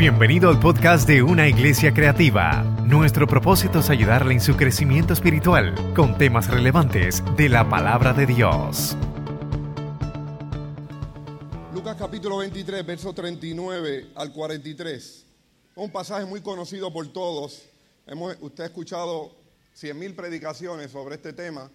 Bienvenido 0.00 0.48
al 0.48 0.58
podcast 0.58 1.06
de 1.06 1.22
Una 1.22 1.46
Iglesia 1.46 1.92
Creativa. 1.92 2.62
Nuestro 2.86 3.26
propósito 3.26 3.80
es 3.80 3.90
ayudarle 3.90 4.32
en 4.32 4.40
su 4.40 4.56
crecimiento 4.56 5.12
espiritual 5.12 5.74
con 5.94 6.16
temas 6.16 6.48
relevantes 6.48 7.22
de 7.36 7.50
la 7.50 7.68
palabra 7.68 8.14
de 8.14 8.24
Dios. 8.24 8.96
Lucas 11.74 11.96
capítulo 11.98 12.38
23, 12.38 12.86
verso 12.86 13.12
39 13.12 14.12
al 14.14 14.32
43. 14.32 15.26
Un 15.74 15.92
pasaje 15.92 16.24
muy 16.24 16.40
conocido 16.40 16.90
por 16.90 17.12
todos. 17.12 17.64
Hemos, 18.06 18.38
usted 18.40 18.64
ha 18.64 18.66
escuchado 18.68 19.36
cien 19.74 19.98
mil 19.98 20.14
predicaciones 20.14 20.92
sobre 20.92 21.16
este 21.16 21.34
tema. 21.34 21.70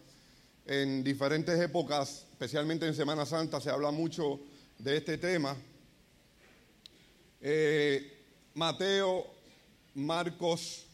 En 0.65 1.03
diferentes 1.03 1.59
épocas, 1.59 2.25
especialmente 2.31 2.87
en 2.87 2.95
Semana 2.95 3.23
Santa, 3.23 3.61
se 3.61 3.69
habla 3.69 3.91
mucho 3.91 4.39
de 4.79 4.97
este 4.97 5.19
tema. 5.19 5.55
Eh, 7.39 8.14
Mateo, 8.55 9.27
Marcos 9.95 10.85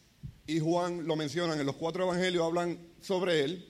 y 0.48 0.60
Juan 0.60 1.06
lo 1.06 1.16
mencionan, 1.16 1.60
en 1.60 1.66
los 1.68 1.76
cuatro 1.76 2.04
evangelios 2.06 2.44
hablan 2.44 2.80
sobre 3.00 3.44
él, 3.44 3.70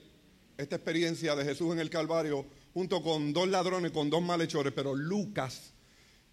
esta 0.56 0.76
experiencia 0.76 1.36
de 1.36 1.44
Jesús 1.44 1.74
en 1.74 1.78
el 1.78 1.90
Calvario, 1.90 2.46
junto 2.72 3.02
con 3.02 3.34
dos 3.34 3.48
ladrones, 3.48 3.90
con 3.90 4.08
dos 4.08 4.22
malhechores, 4.22 4.72
pero 4.72 4.96
Lucas 4.96 5.74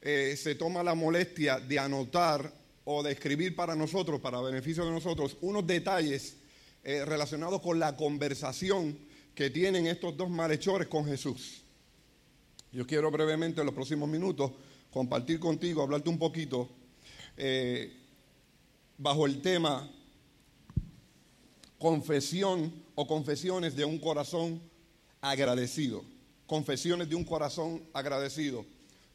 eh, 0.01 0.37
se 0.37 0.55
toma 0.55 0.83
la 0.83 0.95
molestia 0.95 1.59
de 1.59 1.77
anotar 1.77 2.53
o 2.85 3.03
de 3.03 3.11
escribir 3.11 3.57
para 3.57 3.75
nosotros, 3.75 4.21
para 4.21 4.39
beneficio 4.39 4.85
de 4.85 4.91
nosotros, 4.91 5.35
unos 5.41 5.67
detalles 5.67 6.37
eh, 6.85 7.03
relacionados 7.03 7.61
con 7.61 7.77
la 7.77 7.97
conversación 7.97 8.97
que 9.35 9.49
tienen 9.49 9.85
estos 9.85 10.15
dos 10.15 10.29
malhechores 10.29 10.87
con 10.87 11.05
Jesús. 11.05 11.61
Yo 12.71 12.87
quiero 12.87 13.11
brevemente 13.11 13.59
en 13.59 13.65
los 13.65 13.75
próximos 13.75 14.07
minutos 14.07 14.51
compartir 14.89 15.41
contigo, 15.41 15.81
hablarte 15.81 16.09
un 16.09 16.17
poquito 16.17 16.78
eh, 17.39 17.91
bajo 18.97 19.25
el 19.25 19.41
tema 19.41 19.89
confesión 21.77 22.71
o 22.95 23.07
confesiones 23.07 23.75
de 23.75 23.85
un 23.85 23.97
corazón 23.97 24.61
agradecido. 25.21 26.03
Confesiones 26.45 27.07
de 27.09 27.15
un 27.15 27.23
corazón 27.23 27.81
agradecido. 27.93 28.65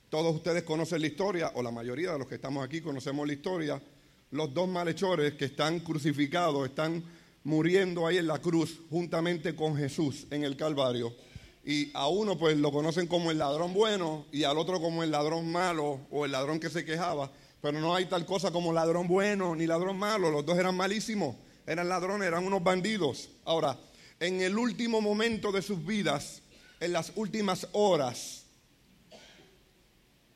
Todos 0.08 0.34
ustedes 0.34 0.62
conocen 0.62 1.02
la 1.02 1.08
historia, 1.08 1.52
o 1.54 1.62
la 1.62 1.70
mayoría 1.70 2.12
de 2.12 2.18
los 2.18 2.28
que 2.28 2.36
estamos 2.36 2.64
aquí 2.64 2.80
conocemos 2.80 3.26
la 3.26 3.34
historia. 3.34 3.82
Los 4.30 4.54
dos 4.54 4.68
malhechores 4.68 5.34
que 5.34 5.44
están 5.44 5.80
crucificados, 5.80 6.66
están 6.66 7.04
muriendo 7.44 8.06
ahí 8.06 8.16
en 8.16 8.26
la 8.26 8.38
cruz 8.38 8.80
juntamente 8.88 9.54
con 9.54 9.76
Jesús 9.76 10.26
en 10.30 10.44
el 10.44 10.56
Calvario. 10.56 11.14
Y 11.62 11.90
a 11.94 12.08
uno 12.08 12.38
pues 12.38 12.56
lo 12.56 12.72
conocen 12.72 13.06
como 13.06 13.30
el 13.30 13.38
ladrón 13.38 13.74
bueno 13.74 14.26
y 14.32 14.44
al 14.44 14.56
otro 14.56 14.80
como 14.80 15.02
el 15.02 15.10
ladrón 15.10 15.50
malo 15.52 16.00
o 16.10 16.24
el 16.24 16.32
ladrón 16.32 16.58
que 16.58 16.70
se 16.70 16.84
quejaba. 16.84 17.30
Pero 17.64 17.80
no 17.80 17.94
hay 17.94 18.04
tal 18.04 18.26
cosa 18.26 18.50
como 18.50 18.74
ladrón 18.74 19.08
bueno 19.08 19.56
ni 19.56 19.66
ladrón 19.66 19.98
malo. 19.98 20.30
Los 20.30 20.44
dos 20.44 20.58
eran 20.58 20.76
malísimos. 20.76 21.34
Eran 21.66 21.88
ladrones, 21.88 22.28
eran 22.28 22.44
unos 22.44 22.62
bandidos. 22.62 23.30
Ahora, 23.46 23.78
en 24.20 24.42
el 24.42 24.58
último 24.58 25.00
momento 25.00 25.50
de 25.50 25.62
sus 25.62 25.82
vidas, 25.82 26.42
en 26.78 26.92
las 26.92 27.12
últimas 27.14 27.66
horas, 27.72 28.44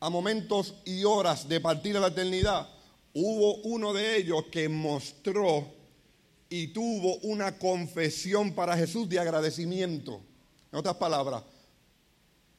a 0.00 0.08
momentos 0.08 0.76
y 0.86 1.04
horas 1.04 1.46
de 1.46 1.60
partir 1.60 1.98
a 1.98 2.00
la 2.00 2.06
eternidad, 2.06 2.66
hubo 3.12 3.56
uno 3.56 3.92
de 3.92 4.16
ellos 4.16 4.44
que 4.50 4.70
mostró 4.70 5.70
y 6.48 6.68
tuvo 6.68 7.16
una 7.16 7.58
confesión 7.58 8.54
para 8.54 8.74
Jesús 8.74 9.06
de 9.06 9.18
agradecimiento. 9.18 10.22
En 10.72 10.78
otras 10.78 10.96
palabras, 10.96 11.42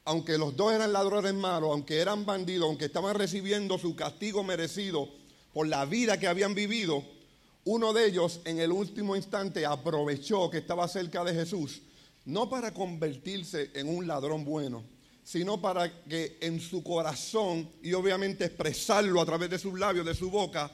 aunque 0.09 0.39
los 0.39 0.57
dos 0.57 0.73
eran 0.73 0.91
ladrones 0.91 1.35
malos, 1.35 1.69
aunque 1.71 1.99
eran 1.99 2.25
bandidos, 2.25 2.67
aunque 2.67 2.85
estaban 2.85 3.13
recibiendo 3.13 3.77
su 3.77 3.95
castigo 3.95 4.43
merecido 4.43 5.07
por 5.53 5.67
la 5.67 5.85
vida 5.85 6.19
que 6.19 6.25
habían 6.25 6.55
vivido, 6.55 7.03
uno 7.65 7.93
de 7.93 8.07
ellos 8.07 8.41
en 8.45 8.57
el 8.57 8.71
último 8.71 9.15
instante 9.15 9.67
aprovechó 9.67 10.49
que 10.49 10.57
estaba 10.57 10.87
cerca 10.87 11.23
de 11.23 11.35
Jesús, 11.35 11.83
no 12.25 12.49
para 12.49 12.73
convertirse 12.73 13.69
en 13.75 13.87
un 13.87 14.07
ladrón 14.07 14.45
bueno, 14.45 14.83
sino 15.23 15.61
para 15.61 16.01
que 16.05 16.39
en 16.41 16.59
su 16.59 16.81
corazón 16.81 17.69
y 17.83 17.93
obviamente 17.93 18.45
expresarlo 18.45 19.21
a 19.21 19.27
través 19.27 19.51
de 19.51 19.59
sus 19.59 19.79
labios, 19.79 20.07
de 20.07 20.15
su 20.15 20.31
boca, 20.31 20.71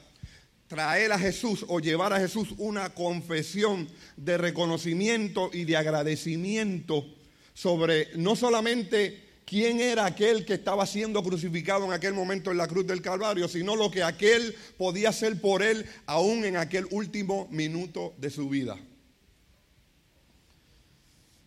traer 0.70 1.12
a 1.12 1.20
Jesús 1.20 1.66
o 1.68 1.82
llevar 1.82 2.14
a 2.14 2.22
Jesús 2.22 2.54
una 2.58 2.94
confesión 2.94 3.90
de 4.16 4.38
reconocimiento 4.38 5.50
y 5.52 5.66
de 5.66 5.76
agradecimiento 5.76 7.06
sobre 7.54 8.10
no 8.16 8.36
solamente 8.38 9.25
quién 9.46 9.80
era 9.80 10.06
aquel 10.06 10.46
que 10.46 10.56
estaba 10.56 10.86
siendo 10.86 11.24
crucificado 11.24 11.86
en 11.86 11.94
aquel 11.94 12.14
momento 12.14 12.52
en 12.52 12.58
la 12.58 12.68
cruz 12.68 12.86
del 12.88 13.02
Calvario, 13.02 13.48
sino 13.48 13.76
lo 13.76 13.92
que 13.92 14.04
aquel 14.04 14.56
podía 14.78 15.10
hacer 15.10 15.40
por 15.40 15.62
él 15.62 15.86
aún 16.08 16.44
en 16.46 16.58
aquel 16.58 16.88
último 16.92 17.48
minuto 17.52 18.14
de 18.18 18.30
su 18.32 18.50
vida. 18.50 18.78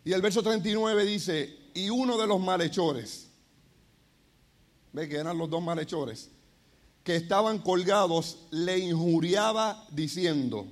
Y 0.04 0.12
el 0.12 0.22
verso 0.22 0.42
39 0.42 1.04
dice, 1.04 1.54
y 1.74 1.90
uno 1.90 2.16
de 2.16 2.26
los 2.26 2.40
malhechores, 2.40 3.28
ve 4.92 5.08
que 5.08 5.16
eran 5.16 5.36
los 5.36 5.50
dos 5.50 5.62
malhechores, 5.62 6.30
que 7.02 7.16
estaban 7.16 7.58
colgados, 7.58 8.46
le 8.50 8.78
injuriaba 8.78 9.86
diciendo, 9.90 10.66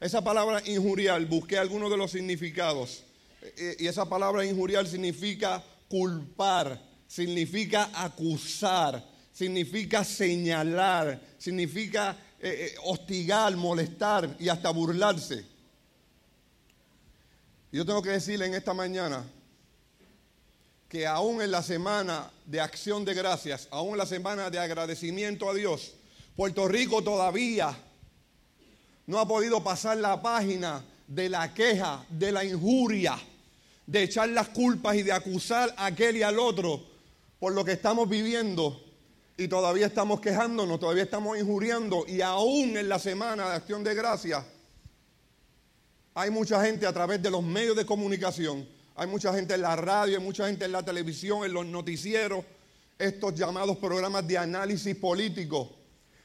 esa 0.00 0.22
palabra 0.22 0.62
injuriar, 0.66 1.24
busqué 1.26 1.58
algunos 1.58 1.90
de 1.90 1.96
los 1.96 2.12
significados, 2.12 3.04
eh, 3.42 3.76
y 3.80 3.86
esa 3.88 4.08
palabra 4.08 4.44
injuriar 4.44 4.86
significa 4.86 5.64
culpar, 5.88 6.80
significa 7.06 7.90
acusar, 7.94 9.04
significa 9.32 10.04
señalar, 10.04 11.20
significa 11.38 12.16
eh, 12.40 12.72
eh, 12.72 12.74
hostigar, 12.84 13.56
molestar 13.56 14.36
y 14.38 14.48
hasta 14.48 14.70
burlarse. 14.70 15.44
Yo 17.72 17.84
tengo 17.84 18.02
que 18.02 18.10
decirle 18.10 18.46
en 18.46 18.54
esta 18.54 18.74
mañana 18.74 19.24
que 20.88 21.06
aún 21.06 21.42
en 21.42 21.50
la 21.50 21.62
semana 21.62 22.30
de 22.46 22.60
acción 22.60 23.04
de 23.04 23.14
gracias, 23.14 23.68
aún 23.70 23.92
en 23.92 23.98
la 23.98 24.06
semana 24.06 24.50
de 24.50 24.58
agradecimiento 24.58 25.50
a 25.50 25.54
Dios, 25.54 25.94
Puerto 26.36 26.68
Rico 26.68 27.02
todavía 27.02 27.76
no 29.06 29.18
ha 29.18 29.26
podido 29.26 29.62
pasar 29.62 29.98
la 29.98 30.20
página 30.22 30.84
de 31.06 31.28
la 31.28 31.52
queja, 31.52 32.04
de 32.08 32.32
la 32.32 32.44
injuria 32.44 33.18
de 33.86 34.02
echar 34.02 34.28
las 34.28 34.48
culpas 34.48 34.96
y 34.96 35.02
de 35.02 35.12
acusar 35.12 35.72
a 35.76 35.86
aquel 35.86 36.16
y 36.16 36.22
al 36.22 36.38
otro 36.38 36.84
por 37.38 37.52
lo 37.52 37.64
que 37.64 37.72
estamos 37.72 38.08
viviendo. 38.08 38.82
Y 39.36 39.48
todavía 39.48 39.86
estamos 39.86 40.20
quejándonos, 40.20 40.80
todavía 40.80 41.02
estamos 41.02 41.38
injuriando. 41.38 42.04
Y 42.08 42.20
aún 42.20 42.76
en 42.76 42.88
la 42.88 42.98
semana 42.98 43.48
de 43.50 43.56
acción 43.56 43.84
de 43.84 43.94
gracia 43.94 44.44
hay 46.14 46.30
mucha 46.30 46.64
gente 46.64 46.86
a 46.86 46.92
través 46.92 47.22
de 47.22 47.30
los 47.30 47.42
medios 47.42 47.76
de 47.76 47.84
comunicación, 47.84 48.66
hay 48.94 49.06
mucha 49.06 49.34
gente 49.34 49.52
en 49.52 49.60
la 49.60 49.76
radio, 49.76 50.16
hay 50.16 50.24
mucha 50.24 50.46
gente 50.46 50.64
en 50.64 50.72
la 50.72 50.82
televisión, 50.82 51.44
en 51.44 51.52
los 51.52 51.66
noticieros, 51.66 52.42
estos 52.98 53.34
llamados 53.34 53.76
programas 53.76 54.26
de 54.26 54.38
análisis 54.38 54.96
político 54.96 55.76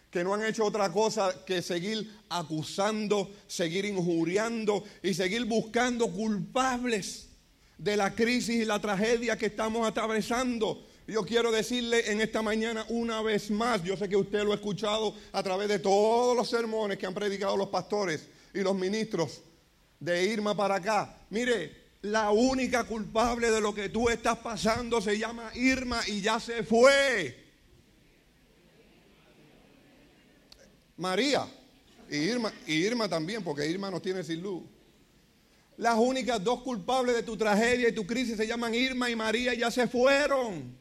que 0.10 0.24
no 0.24 0.34
han 0.34 0.46
hecho 0.46 0.66
otra 0.66 0.92
cosa 0.92 1.44
que 1.46 1.62
seguir 1.62 2.20
acusando, 2.30 3.32
seguir 3.48 3.84
injuriando 3.84 4.84
y 5.04 5.14
seguir 5.14 5.44
buscando 5.46 6.10
culpables 6.10 7.31
de 7.82 7.98
la 7.98 8.14
crisis 8.14 8.62
y 8.62 8.66
la 8.66 8.80
tragedia 8.80 9.36
que 9.36 9.48
estamos 9.48 9.88
atravesando. 9.88 10.86
Yo 11.08 11.24
quiero 11.24 11.52
decirle 11.52 12.12
en 12.12 12.22
esta 12.22 12.44
mañana 12.44 12.86
una 12.90 13.24
vez 13.24 13.50
más, 13.50 13.84
yo 13.84 13.98
sé 13.98 14.08
que 14.08 14.16
usted 14.16 14.44
lo 14.44 14.52
ha 14.52 14.56
escuchado 14.56 15.16
a 15.32 15.42
través 15.42 15.68
de 15.68 15.80
todos 15.80 16.38
los 16.38 16.48
sermones 16.48 17.00
que 17.00 17.08
han 17.08 17.14
predicado 17.16 17.58
los 17.58 17.70
pastores 17.70 18.28
y 18.54 18.60
los 18.60 18.76
ministros 18.76 19.42
de 20.00 20.26
Irma 20.26 20.56
para 20.56 20.76
acá. 20.76 21.18
Mire, 21.32 21.76
la 22.04 22.30
única 22.30 22.84
culpable 22.84 23.50
de 23.50 23.60
lo 23.60 23.74
que 23.74 23.90
tú 23.90 24.10
estás 24.10 24.38
pasando 24.38 25.02
se 25.02 25.18
llama 25.18 25.50
Irma 25.56 26.02
y 26.06 26.22
ya 26.22 26.40
se 26.40 26.62
fue. 26.62 27.36
María 30.98 31.48
y 32.12 32.18
Irma, 32.18 32.54
y 32.68 32.74
Irma 32.74 33.10
también, 33.10 33.44
porque 33.44 33.68
Irma 33.68 33.90
no 33.90 34.00
tiene 34.00 34.24
sin 34.24 34.40
luz. 34.40 34.62
Las 35.82 35.98
únicas 35.98 36.44
dos 36.44 36.62
culpables 36.62 37.16
de 37.16 37.24
tu 37.24 37.36
tragedia 37.36 37.90
y 37.90 37.92
tu 37.92 38.06
crisis 38.06 38.38
se 38.38 38.46
llaman 38.46 38.76
Irma 38.76 39.10
y 39.10 39.16
María, 39.16 39.56
ya 39.56 39.72
se 39.72 39.88
fueron. 39.88 40.78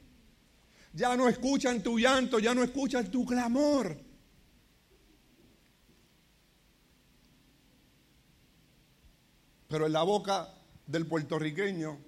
Ya 0.92 1.16
no 1.16 1.26
escuchan 1.26 1.82
tu 1.82 1.98
llanto, 1.98 2.38
ya 2.38 2.54
no 2.54 2.62
escuchan 2.62 3.10
tu 3.10 3.24
clamor. 3.24 3.98
Pero 9.68 9.86
en 9.86 9.92
la 9.94 10.02
boca 10.02 10.52
del 10.86 11.06
puertorriqueño, 11.06 11.98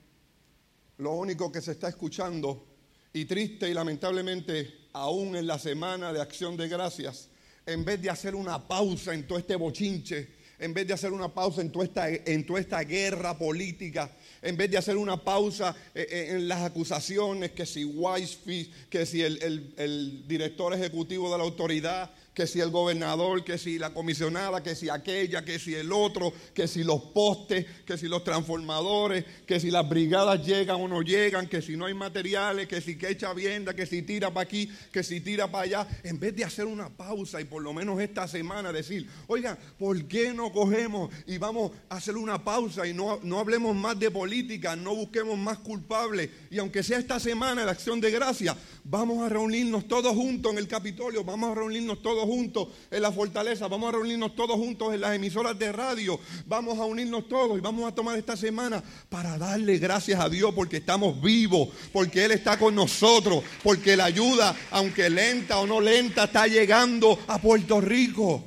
lo 0.98 1.12
único 1.12 1.50
que 1.50 1.62
se 1.62 1.72
está 1.72 1.88
escuchando, 1.88 2.66
y 3.14 3.24
triste 3.24 3.70
y 3.70 3.72
lamentablemente 3.72 4.88
aún 4.92 5.34
en 5.34 5.46
la 5.46 5.58
semana 5.58 6.12
de 6.12 6.20
acción 6.20 6.58
de 6.58 6.68
gracias, 6.68 7.30
en 7.64 7.86
vez 7.86 8.02
de 8.02 8.10
hacer 8.10 8.34
una 8.34 8.68
pausa 8.68 9.14
en 9.14 9.26
todo 9.26 9.38
este 9.38 9.56
bochinche, 9.56 10.41
en 10.62 10.72
vez 10.72 10.86
de 10.86 10.94
hacer 10.94 11.12
una 11.12 11.28
pausa 11.28 11.60
en 11.60 11.72
toda 11.72 11.84
esta, 11.84 12.08
en 12.08 12.46
toda 12.46 12.60
esta 12.60 12.82
guerra 12.84 13.36
política, 13.36 14.10
en 14.40 14.56
vez 14.56 14.70
de 14.70 14.78
hacer 14.78 14.96
una 14.96 15.16
pausa 15.16 15.74
eh, 15.92 16.06
eh, 16.08 16.26
en 16.30 16.46
las 16.46 16.62
acusaciones, 16.62 17.50
que 17.50 17.66
si 17.66 17.84
Wisefield, 17.84 18.88
que 18.88 19.04
si 19.04 19.22
el, 19.22 20.22
director 20.28 20.72
ejecutivo 20.72 21.30
de 21.32 21.38
la 21.38 21.44
autoridad 21.44 22.10
que 22.34 22.46
si 22.46 22.60
el 22.60 22.70
gobernador, 22.70 23.44
que 23.44 23.58
si 23.58 23.78
la 23.78 23.92
comisionada, 23.92 24.62
que 24.62 24.74
si 24.74 24.88
aquella, 24.88 25.44
que 25.44 25.58
si 25.58 25.74
el 25.74 25.92
otro, 25.92 26.32
que 26.54 26.66
si 26.66 26.82
los 26.82 27.00
postes, 27.00 27.66
que 27.84 27.98
si 27.98 28.08
los 28.08 28.24
transformadores, 28.24 29.24
que 29.46 29.60
si 29.60 29.70
las 29.70 29.88
brigadas 29.88 30.44
llegan 30.44 30.80
o 30.80 30.88
no 30.88 31.02
llegan, 31.02 31.46
que 31.46 31.60
si 31.60 31.76
no 31.76 31.86
hay 31.86 31.94
materiales, 31.94 32.68
que 32.68 32.80
si 32.80 32.96
que 32.96 33.10
echa 33.10 33.34
vienda, 33.34 33.74
que 33.74 33.84
si 33.86 34.02
tira 34.02 34.32
para 34.32 34.44
aquí, 34.44 34.70
que 34.90 35.02
si 35.02 35.20
tira 35.20 35.50
para 35.50 35.64
allá, 35.64 35.88
en 36.04 36.18
vez 36.18 36.34
de 36.34 36.44
hacer 36.44 36.64
una 36.64 36.88
pausa 36.88 37.40
y 37.40 37.44
por 37.44 37.62
lo 37.62 37.72
menos 37.74 38.00
esta 38.00 38.26
semana 38.26 38.72
decir, 38.72 39.06
oigan, 39.26 39.58
¿por 39.78 40.02
qué 40.06 40.32
no 40.32 40.52
cogemos 40.52 41.10
y 41.26 41.36
vamos 41.36 41.72
a 41.90 41.96
hacer 41.96 42.16
una 42.16 42.42
pausa 42.42 42.86
y 42.86 42.94
no, 42.94 43.20
no 43.22 43.40
hablemos 43.40 43.76
más 43.76 43.98
de 43.98 44.10
política, 44.10 44.74
no 44.74 44.94
busquemos 44.94 45.38
más 45.38 45.58
culpables 45.58 46.30
y 46.50 46.58
aunque 46.58 46.82
sea 46.82 46.98
esta 46.98 47.20
semana 47.20 47.64
la 47.64 47.72
acción 47.72 48.00
de 48.00 48.10
gracia, 48.10 48.56
vamos 48.84 49.22
a 49.22 49.28
reunirnos 49.28 49.86
todos 49.86 50.14
juntos 50.14 50.52
en 50.52 50.58
el 50.58 50.68
Capitolio, 50.68 51.24
vamos 51.24 51.52
a 51.52 51.54
reunirnos 51.54 52.00
todos 52.00 52.21
juntos 52.26 52.68
en 52.90 53.02
la 53.02 53.12
fortaleza, 53.12 53.68
vamos 53.68 53.88
a 53.88 53.92
reunirnos 53.92 54.34
todos 54.34 54.56
juntos 54.56 54.94
en 54.94 55.00
las 55.00 55.14
emisoras 55.14 55.58
de 55.58 55.72
radio, 55.72 56.18
vamos 56.46 56.78
a 56.78 56.84
unirnos 56.84 57.28
todos 57.28 57.58
y 57.58 57.60
vamos 57.60 57.90
a 57.90 57.94
tomar 57.94 58.18
esta 58.18 58.36
semana 58.36 58.82
para 59.08 59.38
darle 59.38 59.78
gracias 59.78 60.20
a 60.20 60.28
Dios 60.28 60.54
porque 60.54 60.78
estamos 60.78 61.20
vivos, 61.20 61.68
porque 61.92 62.24
Él 62.24 62.32
está 62.32 62.58
con 62.58 62.74
nosotros, 62.74 63.42
porque 63.62 63.96
la 63.96 64.06
ayuda, 64.06 64.56
aunque 64.70 65.10
lenta 65.10 65.58
o 65.58 65.66
no 65.66 65.80
lenta, 65.80 66.24
está 66.24 66.46
llegando 66.46 67.18
a 67.26 67.40
Puerto 67.40 67.80
Rico. 67.80 68.44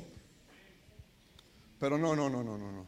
Pero 1.78 1.98
no, 1.98 2.16
no, 2.16 2.28
no, 2.28 2.42
no, 2.42 2.56
no. 2.56 2.72
no. 2.72 2.86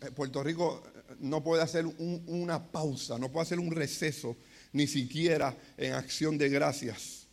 Eh, 0.00 0.10
Puerto 0.12 0.42
Rico 0.42 0.82
eh, 0.84 1.14
no 1.20 1.42
puede 1.42 1.62
hacer 1.62 1.86
una 1.86 2.70
pausa, 2.70 3.18
no 3.18 3.30
puede 3.30 3.42
hacer 3.42 3.58
un 3.58 3.70
receso, 3.70 4.36
ni 4.72 4.86
siquiera 4.86 5.56
en 5.76 5.92
acción 5.92 6.38
de 6.38 6.48
gracias. 6.48 7.26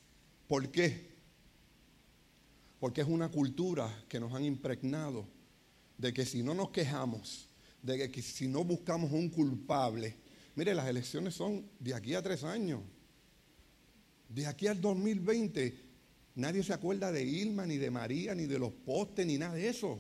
¿Por 0.48 0.70
qué? 0.70 1.07
Porque 2.80 3.02
es 3.02 3.08
una 3.08 3.30
cultura 3.30 4.06
que 4.08 4.20
nos 4.20 4.34
han 4.34 4.46
impregnado 4.46 5.26
de 5.98 6.14
que 6.14 6.26
si 6.26 6.44
no 6.44 6.54
nos 6.54 6.70
quejamos, 6.70 7.50
de 7.82 8.12
que 8.12 8.22
si 8.22 8.48
no 8.48 8.64
buscamos 8.64 9.12
un 9.12 9.30
culpable, 9.30 10.16
mire, 10.56 10.76
las 10.76 10.88
elecciones 10.88 11.34
son 11.34 11.66
de 11.80 11.94
aquí 11.94 12.14
a 12.14 12.22
tres 12.22 12.44
años. 12.44 12.82
De 14.30 14.46
aquí 14.46 14.68
al 14.68 14.80
2020, 14.80 15.76
nadie 16.36 16.64
se 16.64 16.74
acuerda 16.74 17.12
de 17.12 17.24
Irma, 17.24 17.66
ni 17.66 17.78
de 17.78 17.90
María, 17.90 18.36
ni 18.36 18.46
de 18.46 18.60
los 18.60 18.72
postes, 18.72 19.26
ni 19.26 19.38
nada 19.38 19.56
de 19.56 19.70
eso. 19.70 20.00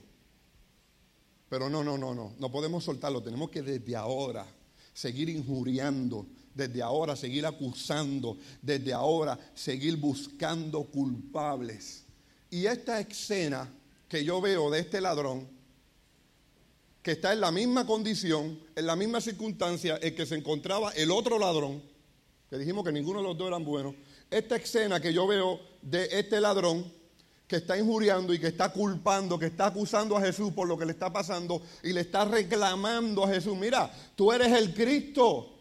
Pero 1.49 1.69
no, 1.69 1.83
no, 1.83 1.97
no, 1.97 2.13
no, 2.13 2.35
no 2.37 2.51
podemos 2.51 2.83
soltarlo. 2.83 3.23
Tenemos 3.23 3.49
que 3.49 3.61
desde 3.61 3.95
ahora 3.95 4.45
seguir 4.93 5.29
injuriando, 5.29 6.27
desde 6.53 6.81
ahora 6.81 7.15
seguir 7.15 7.45
acusando, 7.45 8.37
desde 8.61 8.91
ahora 8.91 9.39
seguir 9.53 9.95
buscando 9.95 10.83
culpables. 10.85 12.06
Y 12.49 12.65
esta 12.65 12.99
escena 12.99 13.71
que 14.07 14.23
yo 14.23 14.39
veo 14.39 14.69
de 14.69 14.79
este 14.79 15.01
ladrón, 15.01 15.47
que 17.01 17.11
está 17.11 17.33
en 17.33 17.41
la 17.41 17.51
misma 17.51 17.85
condición, 17.85 18.59
en 18.75 18.85
la 18.85 18.95
misma 18.95 19.21
circunstancia 19.21 19.99
en 20.01 20.15
que 20.15 20.25
se 20.25 20.35
encontraba 20.35 20.91
el 20.91 21.11
otro 21.11 21.39
ladrón, 21.39 21.81
que 22.49 22.57
dijimos 22.57 22.83
que 22.83 22.91
ninguno 22.91 23.19
de 23.19 23.27
los 23.27 23.37
dos 23.37 23.47
eran 23.47 23.65
buenos, 23.65 23.95
esta 24.29 24.55
escena 24.55 24.99
que 24.99 25.13
yo 25.13 25.27
veo 25.27 25.59
de 25.81 26.07
este 26.11 26.41
ladrón 26.41 26.91
que 27.47 27.57
está 27.57 27.77
injuriando 27.77 28.33
y 28.33 28.39
que 28.39 28.47
está 28.47 28.69
culpando, 28.73 29.39
que 29.39 29.45
está 29.45 29.67
acusando 29.67 30.17
a 30.17 30.21
Jesús 30.21 30.51
por 30.51 30.67
lo 30.67 30.77
que 30.77 30.85
le 30.85 30.91
está 30.91 31.11
pasando 31.11 31.61
y 31.81 31.93
le 31.93 32.01
está 32.01 32.25
reclamando 32.25 33.23
a 33.23 33.29
Jesús, 33.29 33.55
mira, 33.57 33.89
tú 34.15 34.33
eres 34.33 34.51
el 34.51 34.73
Cristo, 34.73 35.55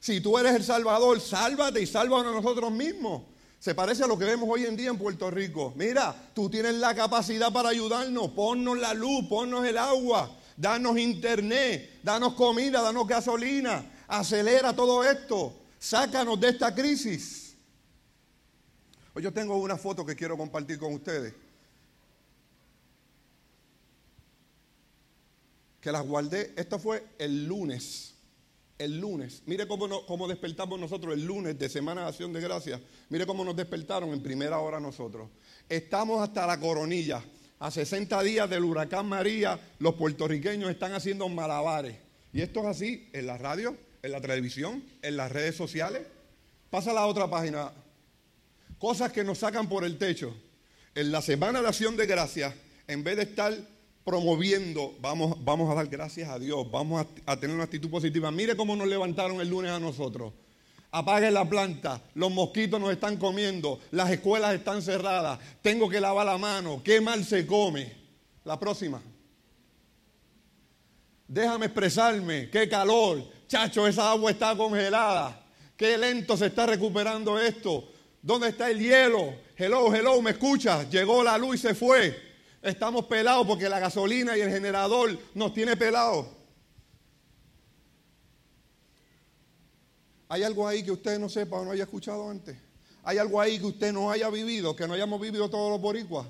si 0.00 0.20
tú 0.20 0.36
eres 0.38 0.54
el 0.56 0.64
Salvador, 0.64 1.20
sálvate 1.20 1.80
y 1.80 1.86
sálvanos 1.86 2.32
a 2.32 2.40
nosotros 2.40 2.72
mismos. 2.72 3.22
Se 3.60 3.74
parece 3.74 4.02
a 4.02 4.06
lo 4.06 4.18
que 4.18 4.24
vemos 4.24 4.48
hoy 4.50 4.64
en 4.64 4.74
día 4.74 4.88
en 4.88 4.96
Puerto 4.96 5.30
Rico. 5.30 5.74
Mira, 5.76 6.30
tú 6.34 6.48
tienes 6.48 6.74
la 6.76 6.94
capacidad 6.94 7.52
para 7.52 7.68
ayudarnos, 7.68 8.30
ponnos 8.30 8.78
la 8.78 8.94
luz, 8.94 9.26
ponnos 9.28 9.66
el 9.66 9.76
agua, 9.76 10.34
danos 10.56 10.96
internet, 10.98 12.00
danos 12.02 12.32
comida, 12.32 12.80
danos 12.80 13.06
gasolina, 13.06 13.84
acelera 14.08 14.74
todo 14.74 15.04
esto, 15.04 15.60
sácanos 15.78 16.40
de 16.40 16.48
esta 16.48 16.74
crisis. 16.74 17.54
Hoy 19.12 19.24
yo 19.24 19.30
tengo 19.30 19.54
una 19.58 19.76
foto 19.76 20.06
que 20.06 20.16
quiero 20.16 20.38
compartir 20.38 20.78
con 20.78 20.94
ustedes. 20.94 21.34
Que 25.82 25.92
las 25.92 26.06
guardé, 26.06 26.54
esto 26.56 26.78
fue 26.78 27.04
el 27.18 27.44
lunes 27.44 28.09
el 28.80 28.98
lunes. 28.98 29.42
Mire 29.44 29.68
cómo, 29.68 30.26
despertamos 30.26 30.80
nosotros 30.80 31.12
el 31.12 31.24
lunes 31.24 31.58
de 31.58 31.68
Semana 31.68 32.00
de 32.00 32.08
Acción 32.08 32.32
de 32.32 32.40
Gracias. 32.40 32.80
Mire 33.10 33.26
cómo 33.26 33.44
nos 33.44 33.54
despertaron 33.54 34.10
en 34.10 34.22
primera 34.22 34.58
hora 34.58 34.80
nosotros. 34.80 35.28
Estamos 35.68 36.22
hasta 36.22 36.46
la 36.46 36.58
coronilla. 36.58 37.22
A 37.58 37.70
60 37.70 38.22
días 38.22 38.48
del 38.48 38.64
huracán 38.64 39.06
María, 39.06 39.60
los 39.80 39.96
puertorriqueños 39.96 40.70
están 40.70 40.94
haciendo 40.94 41.28
malabares. 41.28 41.94
Y 42.32 42.40
esto 42.40 42.60
es 42.60 42.66
así 42.66 43.10
en 43.12 43.26
la 43.26 43.36
radio, 43.36 43.76
en 44.02 44.12
la 44.12 44.20
televisión, 44.22 44.82
en 45.02 45.18
las 45.18 45.30
redes 45.30 45.56
sociales. 45.56 46.06
Pasa 46.70 46.92
a 46.92 46.94
la 46.94 47.06
otra 47.06 47.28
página. 47.28 47.72
Cosas 48.78 49.12
que 49.12 49.24
nos 49.24 49.38
sacan 49.38 49.68
por 49.68 49.84
el 49.84 49.98
techo. 49.98 50.34
En 50.94 51.12
la 51.12 51.20
Semana 51.20 51.60
de 51.60 51.68
Acción 51.68 51.98
de 51.98 52.06
Gracias, 52.06 52.54
en 52.88 53.04
vez 53.04 53.18
de 53.18 53.24
estar 53.24 53.54
promoviendo, 54.04 54.96
vamos, 55.00 55.36
vamos 55.44 55.70
a 55.70 55.74
dar 55.74 55.86
gracias 55.86 56.28
a 56.28 56.38
Dios, 56.38 56.70
vamos 56.70 57.06
a, 57.26 57.36
tener 57.36 57.54
una 57.54 57.64
actitud 57.64 57.90
positiva. 57.90 58.30
Mire 58.30 58.56
cómo 58.56 58.74
nos 58.76 58.88
levantaron 58.88 59.40
el 59.40 59.48
lunes 59.48 59.70
a 59.70 59.80
nosotros. 59.80 60.32
Apaguen 60.92 61.34
la 61.34 61.48
planta, 61.48 62.02
los 62.14 62.32
mosquitos 62.32 62.80
nos 62.80 62.90
están 62.90 63.16
comiendo, 63.16 63.78
las 63.92 64.10
escuelas 64.10 64.54
están 64.54 64.82
cerradas, 64.82 65.38
tengo 65.62 65.88
que 65.88 66.00
lavar 66.00 66.26
la 66.26 66.36
mano, 66.36 66.82
qué 66.82 67.00
mal 67.00 67.24
se 67.24 67.46
come. 67.46 68.00
La 68.44 68.58
próxima. 68.58 69.00
Déjame 71.28 71.66
expresarme, 71.66 72.50
qué 72.50 72.68
calor, 72.68 73.22
chacho, 73.46 73.86
esa 73.86 74.10
agua 74.10 74.32
está 74.32 74.56
congelada, 74.56 75.44
qué 75.76 75.96
lento 75.96 76.36
se 76.36 76.46
está 76.46 76.66
recuperando 76.66 77.38
esto. 77.38 77.88
¿Dónde 78.22 78.48
está 78.48 78.68
el 78.70 78.80
hielo? 78.80 79.34
Hello, 79.56 79.94
hello, 79.94 80.20
¿me 80.20 80.32
escuchas? 80.32 80.90
Llegó 80.90 81.22
la 81.22 81.38
luz 81.38 81.56
y 81.56 81.58
se 81.58 81.74
fue. 81.74 82.29
Estamos 82.62 83.06
pelados 83.06 83.46
porque 83.46 83.68
la 83.68 83.78
gasolina 83.78 84.36
y 84.36 84.40
el 84.42 84.50
generador 84.50 85.18
nos 85.34 85.54
tiene 85.54 85.76
pelados. 85.76 86.26
¿Hay 90.28 90.42
algo 90.42 90.68
ahí 90.68 90.82
que 90.82 90.92
usted 90.92 91.18
no 91.18 91.28
sepa 91.28 91.56
o 91.56 91.64
no 91.64 91.70
haya 91.70 91.84
escuchado 91.84 92.28
antes? 92.28 92.56
¿Hay 93.02 93.18
algo 93.18 93.40
ahí 93.40 93.58
que 93.58 93.66
usted 93.66 93.92
no 93.92 94.10
haya 94.10 94.28
vivido, 94.28 94.76
que 94.76 94.86
no 94.86 94.94
hayamos 94.94 95.20
vivido 95.20 95.48
todos 95.48 95.70
los 95.70 95.80
boricuas? 95.80 96.26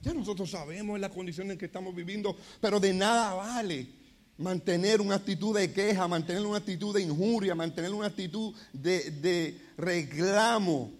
Ya 0.00 0.14
nosotros 0.14 0.50
sabemos 0.50 0.98
las 1.00 1.10
condiciones 1.10 1.52
en 1.52 1.58
que 1.58 1.66
estamos 1.66 1.94
viviendo, 1.94 2.36
pero 2.60 2.78
de 2.78 2.94
nada 2.94 3.34
vale 3.34 3.88
mantener 4.38 5.00
una 5.00 5.16
actitud 5.16 5.58
de 5.58 5.72
queja, 5.72 6.06
mantener 6.06 6.46
una 6.46 6.58
actitud 6.58 6.94
de 6.94 7.02
injuria, 7.02 7.56
mantener 7.56 7.92
una 7.92 8.06
actitud 8.06 8.54
de, 8.72 9.10
de 9.10 9.60
reclamo 9.76 10.97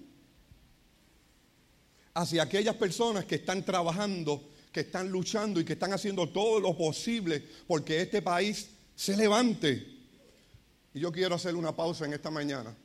hacia 2.18 2.42
aquellas 2.42 2.74
personas 2.74 3.24
que 3.26 3.36
están 3.36 3.64
trabajando, 3.64 4.50
que 4.72 4.80
están 4.80 5.08
luchando 5.08 5.60
y 5.60 5.64
que 5.64 5.74
están 5.74 5.92
haciendo 5.92 6.28
todo 6.28 6.58
lo 6.58 6.76
posible 6.76 7.44
porque 7.68 8.02
este 8.02 8.22
país 8.22 8.70
se 8.96 9.16
levante. 9.16 9.86
Y 10.94 10.98
yo 10.98 11.12
quiero 11.12 11.36
hacer 11.36 11.54
una 11.54 11.76
pausa 11.76 12.06
en 12.06 12.14
esta 12.14 12.28
mañana. 12.28 12.76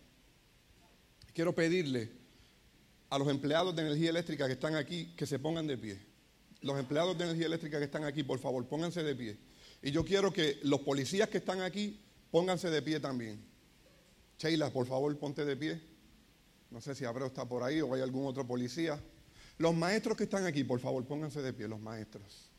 Quiero 1.34 1.56
pedirle 1.56 2.12
a 3.10 3.18
los 3.18 3.28
empleados 3.28 3.76
de 3.76 3.82
energía 3.82 4.12
eléctrica 4.12 4.46
que 4.46 4.54
están 4.54 4.76
aquí 4.76 5.16
que 5.18 5.26
se 5.26 5.40
pongan 5.40 5.66
de 5.66 5.80
pie. 5.80 6.00
Los 6.62 6.80
empleados 6.80 7.18
de 7.18 7.24
energía 7.24 7.48
eléctrica 7.48 7.80
que 7.80 7.86
están 7.86 8.04
aquí, 8.04 8.22
por 8.22 8.38
favor, 8.38 8.64
pónganse 8.68 9.02
de 9.02 9.16
pie. 9.16 9.38
Y 9.82 9.90
yo 9.90 10.06
quiero 10.06 10.32
que 10.32 10.60
los 10.62 10.82
policías 10.82 11.28
que 11.28 11.40
están 11.40 11.62
aquí 11.62 12.00
pónganse 12.30 12.70
de 12.70 12.84
pie 12.84 13.00
también. 13.00 13.44
Sheila, 14.38 14.70
por 14.70 14.86
favor, 14.86 15.18
ponte 15.18 15.44
de 15.44 15.58
pie. 15.58 15.82
No 16.70 16.80
sé 16.82 16.94
si 16.94 17.04
Abreu 17.04 17.28
está 17.28 17.46
por 17.46 17.64
ahí 17.64 17.82
o 17.82 17.96
hay 17.96 18.02
algún 18.02 18.28
otro 18.28 18.46
policía. 18.46 19.02
Los 19.58 19.76
maestros 19.76 20.18
que 20.18 20.24
están 20.24 20.46
aquí, 20.46 20.64
por 20.64 20.80
favor, 20.80 21.06
pónganse 21.06 21.42
de 21.42 21.54
pie, 21.54 21.68
los 21.68 21.80
maestros. 21.80 22.50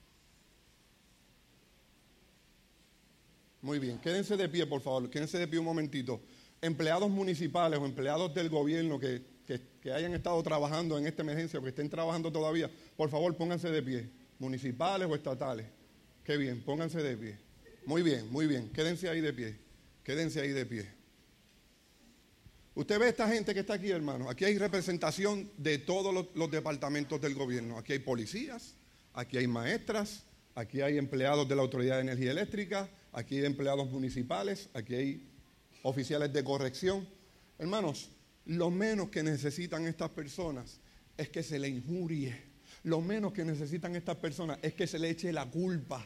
Muy 3.63 3.79
bien, 3.79 3.99
quédense 3.99 4.37
de 4.37 4.49
pie, 4.49 4.67
por 4.67 4.81
favor, 4.81 5.09
quédense 5.09 5.39
de 5.39 5.49
pie 5.49 5.59
un 5.59 5.65
momentito. 5.65 6.21
Empleados 6.61 7.11
municipales 7.11 7.79
o 7.79 7.87
empleados 7.87 8.35
del 8.35 8.49
gobierno 8.49 8.99
que, 8.99 9.23
que 9.47 9.93
hayan 9.93 10.15
estado 10.15 10.43
trabajando 10.43 10.97
en 10.97 11.07
esta 11.07 11.23
emergencia 11.23 11.59
o 11.59 11.63
que 11.63 11.69
estén 11.69 11.91
trabajando 11.91 12.33
todavía, 12.33 12.71
por 12.97 13.11
favor, 13.11 13.37
pónganse 13.37 13.71
de 13.71 13.83
pie, 13.83 14.11
municipales 14.39 15.09
o 15.09 15.15
estatales. 15.15 15.67
Qué 16.25 16.37
bien, 16.37 16.63
pónganse 16.63 17.03
de 17.03 17.17
pie. 17.17 17.39
Muy 17.85 18.03
bien, 18.03 18.31
muy 18.31 18.47
bien, 18.47 18.71
quédense 18.71 19.09
ahí 19.11 19.21
de 19.21 19.33
pie, 19.33 19.59
quédense 20.03 20.41
ahí 20.41 20.51
de 20.51 20.65
pie. 20.65 21.04
Usted 22.77 22.99
ve 22.99 23.09
esta 23.09 23.29
gente 23.29 23.55
que 23.55 23.61
está 23.61 23.75
aquí, 23.75 23.91
hermano. 23.91 24.29
Aquí 24.29 24.45
hay 24.45 24.59
representación 24.59 25.49
de 25.57 25.79
todos 25.79 26.27
los, 26.35 26.51
departamentos 26.51 27.21
del 27.21 27.35
gobierno. 27.35 27.79
Aquí 27.79 27.93
hay 27.93 28.01
policías, 28.01 28.75
aquí 29.13 29.37
hay 29.37 29.47
maestras, 29.47 30.25
aquí 30.57 30.81
hay 30.81 30.99
empleados 30.99 31.49
de 31.49 31.55
la 31.55 31.63
Autoridad 31.63 31.97
de 31.97 32.03
Energía 32.03 32.33
Eléctrica, 32.33 32.89
aquí 33.13 33.39
hay 33.39 33.45
empleados 33.45 33.89
municipales, 33.91 34.71
aquí 34.75 34.95
hay 34.97 35.29
oficiales 35.85 36.33
de 36.33 36.43
corrección. 36.43 37.09
Hermanos, 37.59 38.11
lo 38.47 38.73
menos 38.73 39.09
que 39.09 39.23
necesitan 39.23 39.87
estas 39.87 40.11
personas 40.11 40.81
es 41.17 41.29
que 41.29 41.45
se 41.45 41.61
le 41.61 41.69
injurie. 41.69 42.55
Lo 42.83 43.01
menos 43.01 43.33
que 43.33 43.45
necesitan 43.45 43.95
estas 43.95 44.17
personas 44.17 44.59
es 44.63 44.75
que 44.75 44.89
se 44.89 44.99
le 44.99 45.11
eche 45.11 45.33
la 45.33 45.49
culpa. 45.49 46.05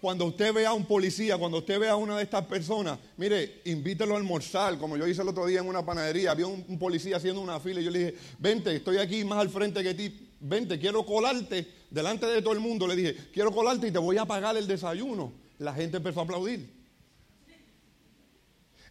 Cuando 0.00 0.24
usted 0.24 0.54
vea 0.54 0.70
a 0.70 0.72
un 0.72 0.86
policía, 0.86 1.36
cuando 1.36 1.58
usted 1.58 1.78
vea 1.78 1.92
a 1.92 1.96
una 1.96 2.16
de 2.16 2.22
estas 2.22 2.46
personas, 2.46 2.98
mire, 3.18 3.60
invítelo 3.66 4.14
a 4.14 4.16
almorzar, 4.16 4.78
como 4.78 4.96
yo 4.96 5.06
hice 5.06 5.20
el 5.20 5.28
otro 5.28 5.44
día 5.44 5.60
en 5.60 5.68
una 5.68 5.84
panadería, 5.84 6.30
había 6.30 6.46
un, 6.46 6.78
policía 6.78 7.18
haciendo 7.18 7.40
una 7.40 7.60
fila 7.60 7.80
y 7.80 7.84
yo 7.84 7.90
le 7.90 7.98
dije, 7.98 8.14
vente, 8.38 8.74
estoy 8.74 8.96
aquí 8.96 9.24
más 9.24 9.40
al 9.40 9.50
frente 9.50 9.82
que 9.82 9.92
ti, 9.92 10.30
vente, 10.40 10.78
quiero 10.78 11.04
colarte 11.04 11.66
delante 11.90 12.24
de 12.26 12.40
todo 12.40 12.54
el 12.54 12.60
mundo. 12.60 12.86
Le 12.86 12.96
dije, 12.96 13.16
quiero 13.30 13.52
colarte 13.52 13.88
y 13.88 13.90
te 13.90 13.98
voy 13.98 14.16
a 14.16 14.24
pagar 14.24 14.56
el 14.56 14.66
desayuno. 14.66 15.34
La 15.58 15.74
gente 15.74 15.98
empezó 15.98 16.20
a 16.20 16.22
aplaudir. 16.22 16.72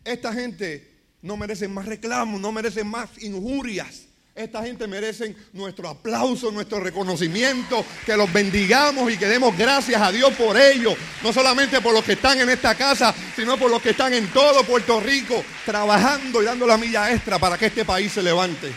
Esta 0.06 0.32
gente 0.32 0.96
no 1.24 1.38
merece 1.38 1.68
más 1.68 1.88
reclamos, 1.88 2.40
no 2.40 2.52
merece 2.52 2.84
más 2.84 3.22
injurias. 3.24 4.09
Esta 4.40 4.64
gente 4.64 4.88
merece 4.88 5.36
nuestro 5.52 5.90
aplauso, 5.90 6.50
nuestro 6.50 6.80
reconocimiento, 6.80 7.84
que 8.06 8.16
los 8.16 8.32
bendigamos 8.32 9.12
y 9.12 9.18
que 9.18 9.26
demos 9.26 9.58
gracias 9.58 10.02
a 10.02 10.14
Dios 10.14 10.34
por 10.36 10.58
ellos. 10.58 10.94
No 11.22 11.34
solamente 11.34 11.82
por 11.82 11.94
los 11.94 12.06
que 12.06 12.14
están 12.14 12.40
en 12.40 12.50
esta 12.50 12.74
casa, 12.74 13.14
sino 13.36 13.58
por 13.58 13.70
los 13.70 13.82
que 13.82 13.90
están 13.90 14.14
en 14.14 14.32
todo 14.32 14.64
Puerto 14.64 15.02
Rico, 15.02 15.44
trabajando 15.66 16.42
y 16.42 16.46
dando 16.46 16.66
la 16.66 16.78
milla 16.78 17.12
extra 17.12 17.38
para 17.38 17.58
que 17.58 17.66
este 17.66 17.84
país 17.84 18.14
se 18.14 18.24
levante. 18.24 18.72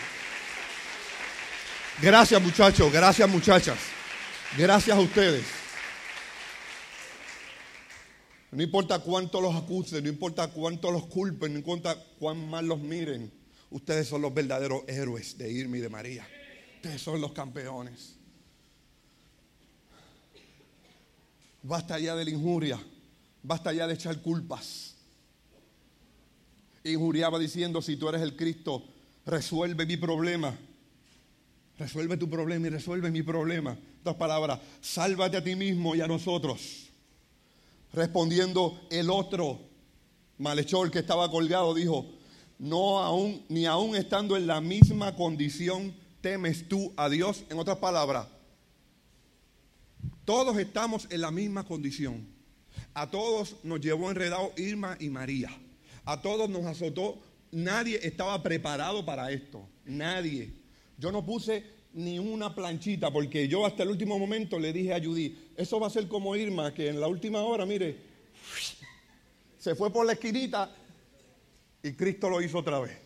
Gracias 2.01 2.43
muchachos, 2.43 2.93
gracias 2.93 3.29
muchachas, 3.29 3.79
gracias 4.59 4.97
a 4.97 5.01
ustedes. 5.01 5.45
No 8.51 8.65
importa 8.65 8.99
cuánto 8.99 9.41
los 9.41 9.55
acusen, 9.55 10.03
no 10.03 10.11
importa 10.11 10.49
cuánto 10.49 10.91
los 10.91 11.07
culpen, 11.07 11.53
no 11.53 11.61
importa 11.61 11.97
cuán 12.19 12.51
mal 12.51 12.67
los 12.67 12.81
miren. 12.81 13.42
Ustedes 13.73 14.07
son 14.07 14.21
los 14.21 14.35
verdaderos 14.35 14.83
héroes 14.87 15.39
de 15.39 15.51
Irma 15.51 15.79
y 15.79 15.81
de 15.81 15.89
María. 15.89 16.29
Ustedes 16.77 17.01
son 17.01 17.21
los 17.23 17.33
campeones. 17.33 18.17
Basta 21.63 21.99
ya 21.99 22.15
de 22.15 22.27
la 22.27 22.31
injuria. 22.31 22.79
Basta 23.43 23.73
ya 23.73 23.87
de 23.87 23.95
echar 23.95 24.21
culpas. 24.21 24.95
Injuriaba 26.85 27.39
diciendo, 27.39 27.81
si 27.81 27.97
tú 27.97 28.11
eres 28.11 28.21
el 28.21 28.37
Cristo, 28.37 28.85
resuelve 29.25 29.87
mi 29.87 29.97
problema. 29.97 30.55
Resuelve 31.79 32.19
tu 32.19 32.29
problema 32.29 32.67
y 32.67 32.71
resuelve 32.71 33.11
mi 33.11 33.23
problema. 33.23 33.79
Dos 34.05 34.17
palabras, 34.17 34.61
sálvate 34.83 35.39
a 35.39 35.45
ti 35.45 35.57
mismo 35.57 35.95
y 35.95 36.03
a 36.03 36.07
nosotros. 36.07 36.91
Respondiendo 37.95 38.83
el 38.91 39.09
otro 39.09 39.61
malhechor 40.37 40.91
que 40.91 40.99
estaba 40.99 41.31
colgado, 41.31 41.73
dijo, 41.73 42.21
no 42.63 43.01
aún, 43.01 43.45
ni 43.49 43.67
aún 43.67 43.97
estando 43.97 44.37
en 44.37 44.47
la 44.47 44.61
misma 44.61 45.17
condición, 45.17 45.93
temes 46.21 46.69
tú 46.69 46.93
a 46.97 47.09
Dios. 47.09 47.43
En 47.51 47.59
otras 47.59 47.79
palabras, 47.79 48.29
todos 50.25 50.57
estamos 50.57 51.09
en 51.11 51.23
la 51.23 51.33
misma 51.33 51.65
condición. 51.65 52.25
A 52.95 53.11
todos 53.11 53.57
nos 53.65 53.81
llevó 53.81 54.11
enredado 54.11 54.53
Irma 54.57 54.97
y 55.01 55.09
María. 55.09 55.51
A 56.05 56.23
todos 56.23 56.49
nos 56.49 56.65
azotó. 56.65 57.19
Nadie 57.51 57.99
estaba 58.01 58.41
preparado 58.45 59.05
para 59.05 59.33
esto. 59.33 59.69
Nadie. 59.85 60.53
Yo 60.99 61.11
no 61.11 61.27
puse 61.27 61.65
ni 61.95 62.21
una 62.21 62.55
planchita, 62.55 63.13
porque 63.13 63.49
yo 63.49 63.67
hasta 63.67 63.83
el 63.83 63.89
último 63.89 64.21
momento 64.21 64.61
le 64.61 64.73
dije 64.73 64.95
a 64.95 65.03
Judy, 65.03 65.37
eso 65.57 65.81
va 65.81 65.89
a 65.89 65.91
ser 65.91 66.07
como 66.07 66.37
Irma, 66.37 66.73
que 66.73 66.91
en 66.91 67.01
la 67.01 67.09
última 67.09 67.43
hora, 67.43 67.67
mire, 67.67 67.97
se 69.59 69.75
fue 69.75 69.93
por 69.93 70.07
la 70.07 70.13
esquinita 70.13 70.77
y 71.83 71.93
Cristo 71.93 72.31
lo 72.31 72.41
hizo 72.41 72.59
otra 72.59 72.79
vez. 72.81 72.97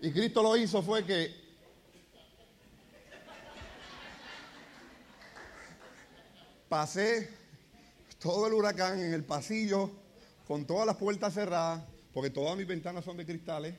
Y 0.00 0.10
Cristo 0.10 0.42
lo 0.42 0.56
hizo 0.56 0.82
fue 0.82 1.04
que 1.04 1.32
pasé 6.68 7.28
todo 8.18 8.46
el 8.46 8.54
huracán 8.54 8.98
en 8.98 9.12
el 9.12 9.24
pasillo 9.24 9.90
con 10.46 10.64
todas 10.64 10.86
las 10.86 10.96
puertas 10.96 11.34
cerradas, 11.34 11.84
porque 12.12 12.30
todas 12.30 12.56
mis 12.56 12.66
ventanas 12.66 13.04
son 13.04 13.16
de 13.16 13.26
cristales 13.26 13.74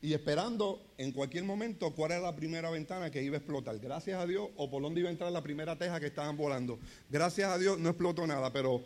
y 0.00 0.14
esperando 0.14 0.80
en 0.96 1.12
cualquier 1.12 1.44
momento 1.44 1.92
cuál 1.94 2.12
era 2.12 2.20
la 2.20 2.36
primera 2.36 2.70
ventana 2.70 3.10
que 3.10 3.22
iba 3.22 3.34
a 3.34 3.38
explotar. 3.38 3.78
Gracias 3.78 4.20
a 4.20 4.26
Dios, 4.26 4.48
o 4.56 4.70
por 4.70 4.82
dónde 4.82 5.00
iba 5.00 5.08
a 5.08 5.12
entrar 5.12 5.32
la 5.32 5.42
primera 5.42 5.76
teja 5.76 5.98
que 5.98 6.06
estaban 6.06 6.36
volando. 6.36 6.78
Gracias 7.10 7.50
a 7.50 7.58
Dios 7.58 7.78
no 7.78 7.88
explotó 7.88 8.26
nada, 8.26 8.52
pero 8.52 8.82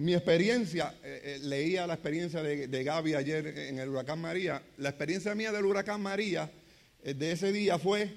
mi 0.00 0.14
experiencia, 0.14 0.94
eh, 1.02 1.20
eh, 1.24 1.38
leía 1.42 1.86
la 1.86 1.92
experiencia 1.92 2.42
de, 2.42 2.84
Gaby 2.84 3.14
ayer 3.14 3.46
en 3.46 3.78
el 3.78 3.90
huracán 3.90 4.18
María. 4.18 4.62
La 4.78 4.88
experiencia 4.88 5.34
mía 5.34 5.52
del 5.52 5.66
huracán 5.66 6.00
María 6.00 6.50
eh, 7.02 7.12
de 7.12 7.32
ese 7.32 7.52
día 7.52 7.78
fue 7.78 8.16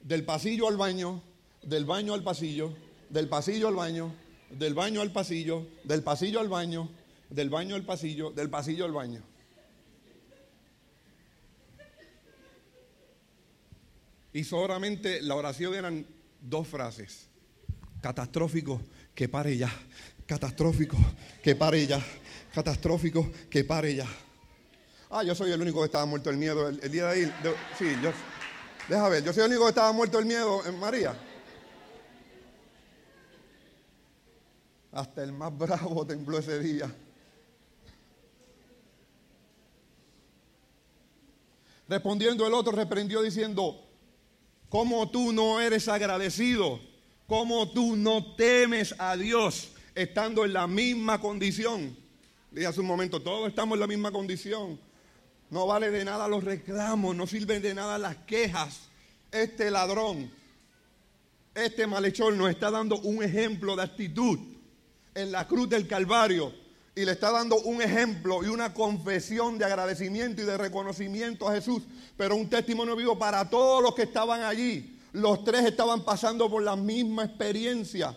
del 0.00 0.24
pasillo 0.24 0.66
al 0.66 0.76
baño, 0.76 1.22
del 1.62 1.84
baño 1.84 2.14
al 2.14 2.24
pasillo, 2.24 2.76
del 3.08 3.28
pasillo 3.28 3.68
al 3.68 3.76
baño, 3.76 4.12
del 4.50 4.74
baño 4.74 5.00
al 5.00 5.12
pasillo, 5.12 5.68
del 5.84 6.02
pasillo 6.02 6.40
al 6.40 6.48
baño, 6.48 6.90
del 7.30 7.50
baño 7.50 7.76
al 7.76 7.84
pasillo, 7.84 8.32
del 8.32 8.50
pasillo 8.50 8.84
al 8.84 8.92
baño. 8.92 9.22
Y 14.32 14.42
solamente 14.42 15.22
la 15.22 15.36
oración 15.36 15.72
eran 15.76 16.04
dos 16.40 16.66
frases. 16.66 17.28
Catastrófico, 18.00 18.80
que 19.14 19.28
pare 19.28 19.56
ya. 19.56 19.70
Catastrófico, 20.32 20.96
que 21.42 21.54
pare 21.54 21.86
ya. 21.86 22.00
Catastrófico, 22.54 23.30
que 23.50 23.64
pare 23.64 23.94
ya. 23.94 24.06
Ah, 25.10 25.22
yo 25.22 25.34
soy 25.34 25.52
el 25.52 25.60
único 25.60 25.80
que 25.80 25.84
estaba 25.84 26.06
muerto 26.06 26.30
del 26.30 26.38
miedo 26.38 26.70
el, 26.70 26.90
día 26.90 27.04
de 27.04 27.10
ahí. 27.10 27.32
Sí, 27.78 27.94
yo. 28.02 28.10
Deja 28.88 29.10
ver, 29.10 29.22
yo 29.22 29.30
soy 29.34 29.42
el 29.42 29.50
único 29.50 29.64
que 29.64 29.68
estaba 29.68 29.92
muerto 29.92 30.16
del 30.16 30.26
miedo 30.26 30.64
en 30.64 30.80
María. 30.80 31.14
Hasta 34.92 35.22
el 35.22 35.34
más 35.34 35.54
bravo 35.54 36.06
tembló 36.06 36.38
ese 36.38 36.58
día. 36.60 36.90
Respondiendo 41.88 42.46
el 42.46 42.54
otro, 42.54 42.72
reprendió 42.72 43.20
diciendo, 43.20 43.86
¿Cómo 44.70 45.10
tú 45.10 45.30
no 45.30 45.60
eres 45.60 45.88
agradecido? 45.88 46.80
¿Cómo 47.26 47.70
tú 47.70 47.96
no 47.96 48.34
temes 48.34 48.94
a 48.96 49.14
Dios 49.18 49.72
estando 49.94 50.44
en 50.44 50.52
la 50.52 50.66
misma 50.66 51.20
condición? 51.20 51.96
Dije 52.50 52.66
hace 52.66 52.80
un 52.80 52.86
momento, 52.86 53.20
todos 53.20 53.48
estamos 53.48 53.76
en 53.76 53.80
la 53.80 53.86
misma 53.86 54.12
condición. 54.12 54.78
No 55.50 55.66
vale 55.66 55.90
de 55.90 56.04
nada 56.04 56.28
los 56.28 56.44
reclamos, 56.44 57.14
no 57.14 57.26
sirven 57.26 57.62
de 57.62 57.74
nada 57.74 57.98
las 57.98 58.16
quejas. 58.18 58.88
Este 59.30 59.70
ladrón, 59.70 60.30
este 61.54 61.86
malhechor 61.86 62.34
nos 62.34 62.50
está 62.50 62.70
dando 62.70 62.98
un 63.00 63.22
ejemplo 63.22 63.76
de 63.76 63.82
actitud 63.82 64.38
en 65.14 65.32
la 65.32 65.46
cruz 65.46 65.68
del 65.68 65.86
Calvario 65.86 66.52
y 66.94 67.04
le 67.04 67.12
está 67.12 67.30
dando 67.30 67.56
un 67.60 67.80
ejemplo 67.80 68.44
y 68.44 68.48
una 68.48 68.74
confesión 68.74 69.58
de 69.58 69.64
agradecimiento 69.64 70.42
y 70.42 70.44
de 70.44 70.58
reconocimiento 70.58 71.48
a 71.48 71.54
Jesús, 71.54 71.82
pero 72.16 72.36
un 72.36 72.48
testimonio 72.48 72.94
vivo 72.96 73.18
para 73.18 73.48
todos 73.48 73.82
los 73.82 73.94
que 73.94 74.02
estaban 74.02 74.42
allí. 74.42 74.98
Los 75.12 75.44
tres 75.44 75.64
estaban 75.64 76.04
pasando 76.04 76.50
por 76.50 76.62
la 76.62 76.76
misma 76.76 77.24
experiencia. 77.24 78.16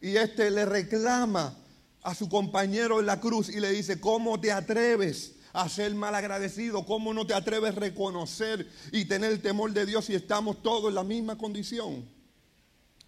Y 0.00 0.16
este 0.16 0.50
le 0.50 0.64
reclama 0.64 1.56
a 2.02 2.14
su 2.14 2.28
compañero 2.28 3.00
en 3.00 3.06
la 3.06 3.20
cruz 3.20 3.48
y 3.48 3.60
le 3.60 3.70
dice, 3.70 4.00
¿cómo 4.00 4.40
te 4.40 4.52
atreves 4.52 5.34
a 5.52 5.68
ser 5.68 5.94
mal 5.94 6.14
agradecido? 6.14 6.84
¿Cómo 6.84 7.12
no 7.14 7.26
te 7.26 7.34
atreves 7.34 7.76
a 7.76 7.80
reconocer 7.80 8.68
y 8.92 9.06
tener 9.06 9.32
el 9.32 9.40
temor 9.40 9.72
de 9.72 9.86
Dios 9.86 10.04
si 10.04 10.14
estamos 10.14 10.62
todos 10.62 10.90
en 10.90 10.94
la 10.94 11.04
misma 11.04 11.36
condición? 11.36 12.04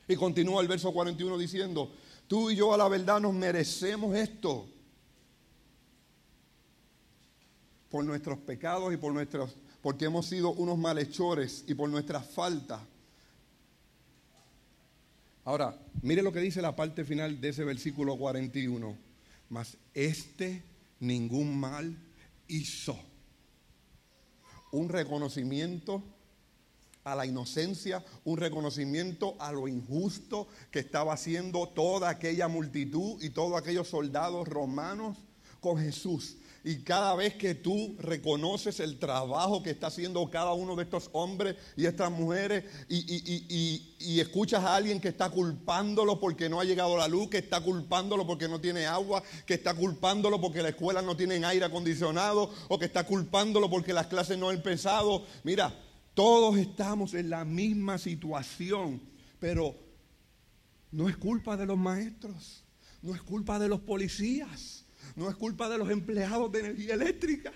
Y 0.08 0.16
continúa 0.16 0.62
el 0.62 0.68
verso 0.68 0.92
41 0.92 1.36
diciendo, 1.36 1.92
Tú 2.28 2.50
y 2.50 2.56
yo 2.56 2.74
a 2.74 2.76
la 2.76 2.88
verdad 2.88 3.20
nos 3.20 3.32
merecemos 3.32 4.14
esto. 4.14 4.68
Por 7.88 8.04
nuestros 8.04 8.38
pecados 8.38 8.92
y 8.92 8.98
por 8.98 9.14
nuestros, 9.14 9.56
porque 9.80 10.04
hemos 10.04 10.26
sido 10.26 10.50
unos 10.50 10.76
malhechores 10.76 11.64
y 11.66 11.74
por 11.74 11.88
nuestras 11.88 12.26
faltas. 12.28 12.80
Ahora, 15.48 15.74
mire 16.02 16.20
lo 16.20 16.30
que 16.30 16.40
dice 16.40 16.60
la 16.60 16.76
parte 16.76 17.06
final 17.06 17.40
de 17.40 17.48
ese 17.48 17.64
versículo 17.64 18.18
41. 18.18 18.98
Mas 19.48 19.78
este 19.94 20.62
ningún 21.00 21.58
mal 21.58 21.96
hizo. 22.48 22.94
Un 24.72 24.90
reconocimiento 24.90 26.02
a 27.02 27.14
la 27.14 27.24
inocencia, 27.24 28.04
un 28.26 28.36
reconocimiento 28.36 29.36
a 29.40 29.50
lo 29.50 29.68
injusto 29.68 30.48
que 30.70 30.80
estaba 30.80 31.14
haciendo 31.14 31.66
toda 31.70 32.10
aquella 32.10 32.46
multitud 32.48 33.16
y 33.22 33.30
todos 33.30 33.58
aquellos 33.58 33.88
soldados 33.88 34.46
romanos 34.46 35.16
con 35.60 35.78
Jesús. 35.78 36.36
Y 36.64 36.78
cada 36.78 37.14
vez 37.14 37.34
que 37.34 37.54
tú 37.54 37.96
reconoces 37.98 38.80
el 38.80 38.98
trabajo 38.98 39.62
que 39.62 39.70
está 39.70 39.86
haciendo 39.86 40.28
cada 40.30 40.52
uno 40.52 40.76
de 40.76 40.82
estos 40.84 41.08
hombres 41.12 41.56
y 41.76 41.86
estas 41.86 42.10
mujeres 42.10 42.64
y, 42.88 44.20
escuchas 44.20 44.64
a 44.64 44.74
alguien 44.74 45.00
que 45.00 45.08
está 45.08 45.30
culpándolo 45.30 46.18
porque 46.18 46.48
no 46.48 46.60
ha 46.60 46.64
llegado 46.64 46.96
la 46.96 47.08
luz, 47.08 47.28
que 47.28 47.38
está 47.38 47.60
culpándolo 47.60 48.26
porque 48.26 48.48
no 48.48 48.60
tiene 48.60 48.86
agua, 48.86 49.22
que 49.46 49.54
está 49.54 49.74
culpándolo 49.74 50.40
porque 50.40 50.62
la 50.62 50.70
escuela 50.70 51.02
no 51.02 51.16
tiene 51.16 51.44
aire 51.44 51.64
acondicionado 51.64 52.50
o 52.68 52.78
que 52.78 52.86
está 52.86 53.04
culpándolo 53.04 53.70
porque 53.70 53.92
las 53.92 54.08
clases 54.08 54.36
no 54.38 54.48
han 54.48 54.56
empezado. 54.56 55.24
Mira, 55.44 55.72
todos 56.14 56.58
estamos 56.58 57.14
en 57.14 57.30
la 57.30 57.44
misma 57.44 57.98
situación. 57.98 59.00
Pero 59.38 59.76
no 60.90 61.08
es 61.08 61.16
culpa 61.16 61.56
de 61.56 61.66
los 61.66 61.78
maestros, 61.78 62.64
no 63.02 63.14
es 63.14 63.22
culpa 63.22 63.58
de 63.58 63.68
los 63.68 63.80
policías, 63.80 64.77
no 65.18 65.28
es 65.28 65.34
culpa 65.34 65.68
de 65.68 65.78
los 65.78 65.90
empleados 65.90 66.50
de 66.52 66.60
energía 66.60 66.94
eléctrica, 66.94 67.52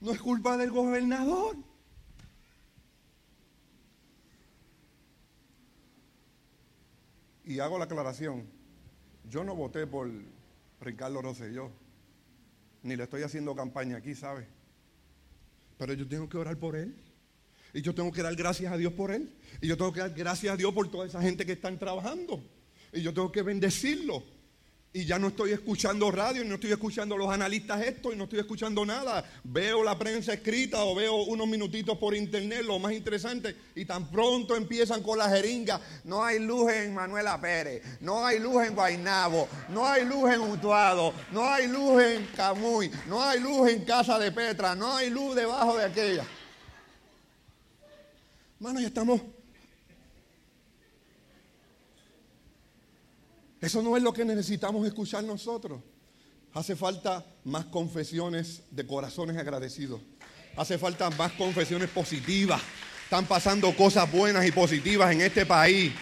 no 0.00 0.10
es 0.10 0.20
culpa 0.20 0.56
del 0.56 0.72
gobernador. 0.72 1.56
Y 7.44 7.60
hago 7.60 7.78
la 7.78 7.84
aclaración, 7.84 8.48
yo 9.30 9.44
no 9.44 9.54
voté 9.54 9.86
por 9.86 10.10
Ricardo 10.80 11.22
Rosselló, 11.22 11.70
ni 12.82 12.96
le 12.96 13.04
estoy 13.04 13.22
haciendo 13.22 13.54
campaña 13.54 13.98
aquí, 13.98 14.16
¿sabe? 14.16 14.48
Pero 15.78 15.92
yo 15.94 16.08
tengo 16.08 16.28
que 16.28 16.36
orar 16.36 16.58
por 16.58 16.74
él. 16.74 16.96
Y 17.72 17.80
yo 17.80 17.94
tengo 17.94 18.10
que 18.10 18.22
dar 18.22 18.34
gracias 18.34 18.72
a 18.72 18.76
Dios 18.76 18.92
por 18.92 19.12
él. 19.12 19.32
Y 19.60 19.68
yo 19.68 19.76
tengo 19.76 19.92
que 19.92 20.00
dar 20.00 20.14
gracias 20.14 20.52
a 20.52 20.56
Dios 20.56 20.74
por 20.74 20.90
toda 20.90 21.06
esa 21.06 21.22
gente 21.22 21.46
que 21.46 21.52
están 21.52 21.78
trabajando. 21.78 22.42
Y 22.92 23.02
yo 23.02 23.14
tengo 23.14 23.30
que 23.30 23.42
bendecirlo. 23.42 24.24
Y 24.94 25.06
ya 25.06 25.18
no 25.18 25.28
estoy 25.28 25.52
escuchando 25.52 26.10
radio, 26.10 26.44
no 26.44 26.56
estoy 26.56 26.72
escuchando 26.72 27.16
los 27.16 27.30
analistas 27.30 27.80
esto, 27.80 28.12
y 28.12 28.16
no 28.16 28.24
estoy 28.24 28.40
escuchando 28.40 28.84
nada. 28.84 29.24
Veo 29.42 29.82
la 29.82 29.98
prensa 29.98 30.34
escrita 30.34 30.84
o 30.84 30.94
veo 30.94 31.22
unos 31.22 31.48
minutitos 31.48 31.96
por 31.96 32.14
internet, 32.14 32.62
lo 32.62 32.78
más 32.78 32.92
interesante, 32.92 33.56
y 33.74 33.86
tan 33.86 34.10
pronto 34.10 34.54
empiezan 34.54 35.02
con 35.02 35.16
la 35.16 35.30
jeringa. 35.30 35.80
No 36.04 36.22
hay 36.22 36.40
luz 36.40 36.70
en 36.72 36.92
Manuela 36.92 37.40
Pérez, 37.40 37.82
no 38.02 38.26
hay 38.26 38.38
luz 38.38 38.66
en 38.66 38.74
Guainabo, 38.74 39.48
no 39.70 39.88
hay 39.88 40.04
luz 40.04 40.30
en 40.30 40.40
Utuado, 40.42 41.14
no 41.30 41.48
hay 41.48 41.68
luz 41.68 42.02
en 42.02 42.26
Camuy, 42.36 42.90
no 43.08 43.22
hay 43.22 43.40
luz 43.40 43.70
en 43.70 43.86
Casa 43.86 44.18
de 44.18 44.30
Petra, 44.30 44.74
no 44.74 44.94
hay 44.94 45.08
luz 45.08 45.34
debajo 45.34 45.78
de 45.78 45.84
aquella. 45.84 46.26
Hermano, 48.60 48.78
ya 48.78 48.88
estamos 48.88 49.22
Eso 53.62 53.80
no 53.80 53.96
es 53.96 54.02
lo 54.02 54.12
que 54.12 54.24
necesitamos 54.24 54.84
escuchar 54.84 55.22
nosotros. 55.22 55.80
Hace 56.52 56.74
falta 56.74 57.24
más 57.44 57.66
confesiones 57.66 58.62
de 58.72 58.84
corazones 58.84 59.36
agradecidos. 59.36 60.00
Hace 60.56 60.78
falta 60.78 61.08
más 61.10 61.30
confesiones 61.32 61.88
positivas. 61.88 62.60
Están 63.04 63.24
pasando 63.26 63.74
cosas 63.76 64.10
buenas 64.10 64.44
y 64.44 64.50
positivas 64.50 65.12
en 65.12 65.20
este 65.20 65.46
país. 65.46 65.92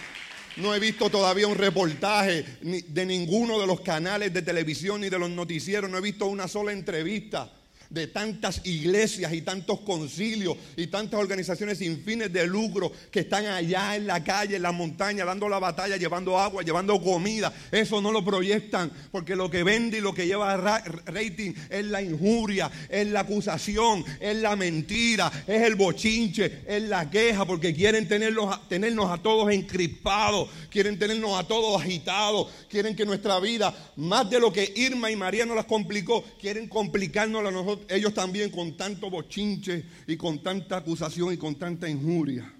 No 0.56 0.74
he 0.74 0.80
visto 0.80 1.10
todavía 1.10 1.46
un 1.46 1.58
reportaje 1.58 2.44
de 2.62 3.06
ninguno 3.06 3.60
de 3.60 3.66
los 3.66 3.82
canales 3.82 4.32
de 4.32 4.40
televisión 4.40 5.02
ni 5.02 5.10
de 5.10 5.18
los 5.18 5.28
noticieros. 5.28 5.90
No 5.90 5.98
he 5.98 6.00
visto 6.00 6.26
una 6.26 6.48
sola 6.48 6.72
entrevista 6.72 7.52
de 7.90 8.06
tantas 8.06 8.64
iglesias 8.64 9.32
y 9.32 9.42
tantos 9.42 9.80
concilios 9.80 10.56
y 10.76 10.86
tantas 10.86 11.18
organizaciones 11.18 11.78
sin 11.78 12.02
fines 12.02 12.32
de 12.32 12.46
lucro 12.46 12.92
que 13.10 13.20
están 13.20 13.46
allá 13.46 13.96
en 13.96 14.06
la 14.06 14.22
calle, 14.22 14.56
en 14.56 14.62
la 14.62 14.70
montaña, 14.72 15.24
dando 15.24 15.48
la 15.48 15.58
batalla, 15.58 15.96
llevando 15.96 16.38
agua, 16.38 16.62
llevando 16.62 17.00
comida. 17.02 17.52
Eso 17.72 18.00
no 18.00 18.12
lo 18.12 18.24
proyectan 18.24 18.90
porque 19.10 19.34
lo 19.34 19.50
que 19.50 19.64
vende 19.64 19.98
y 19.98 20.00
lo 20.00 20.14
que 20.14 20.26
lleva 20.26 20.56
rating 20.56 21.52
es 21.68 21.84
la 21.86 22.00
injuria, 22.00 22.70
es 22.88 23.08
la 23.08 23.20
acusación, 23.20 24.04
es 24.20 24.36
la 24.36 24.54
mentira, 24.54 25.30
es 25.46 25.62
el 25.62 25.74
bochinche, 25.74 26.62
es 26.66 26.82
la 26.84 27.10
queja 27.10 27.44
porque 27.44 27.74
quieren 27.74 28.06
tenerlos, 28.06 28.68
tenernos 28.68 29.10
a 29.10 29.18
todos 29.18 29.50
encripados, 29.50 30.48
quieren 30.70 30.96
tenernos 30.96 31.38
a 31.38 31.46
todos 31.46 31.82
agitados, 31.82 32.48
quieren 32.68 32.94
que 32.94 33.04
nuestra 33.04 33.40
vida, 33.40 33.74
más 33.96 34.30
de 34.30 34.38
lo 34.38 34.52
que 34.52 34.72
Irma 34.76 35.10
y 35.10 35.16
María 35.16 35.44
nos 35.44 35.56
las 35.56 35.66
complicó, 35.66 36.22
quieren 36.40 36.68
complicarnos 36.68 37.44
a 37.44 37.50
nosotros 37.50 37.79
ellos 37.88 38.14
también 38.14 38.50
con 38.50 38.76
tanto 38.76 39.10
bochinche 39.10 39.84
y 40.06 40.16
con 40.16 40.42
tanta 40.42 40.78
acusación 40.78 41.32
y 41.32 41.36
con 41.36 41.58
tanta 41.58 41.88
injuria. 41.88 42.52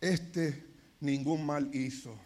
Este 0.00 0.64
ningún 1.00 1.44
mal 1.44 1.74
hizo. 1.74 2.16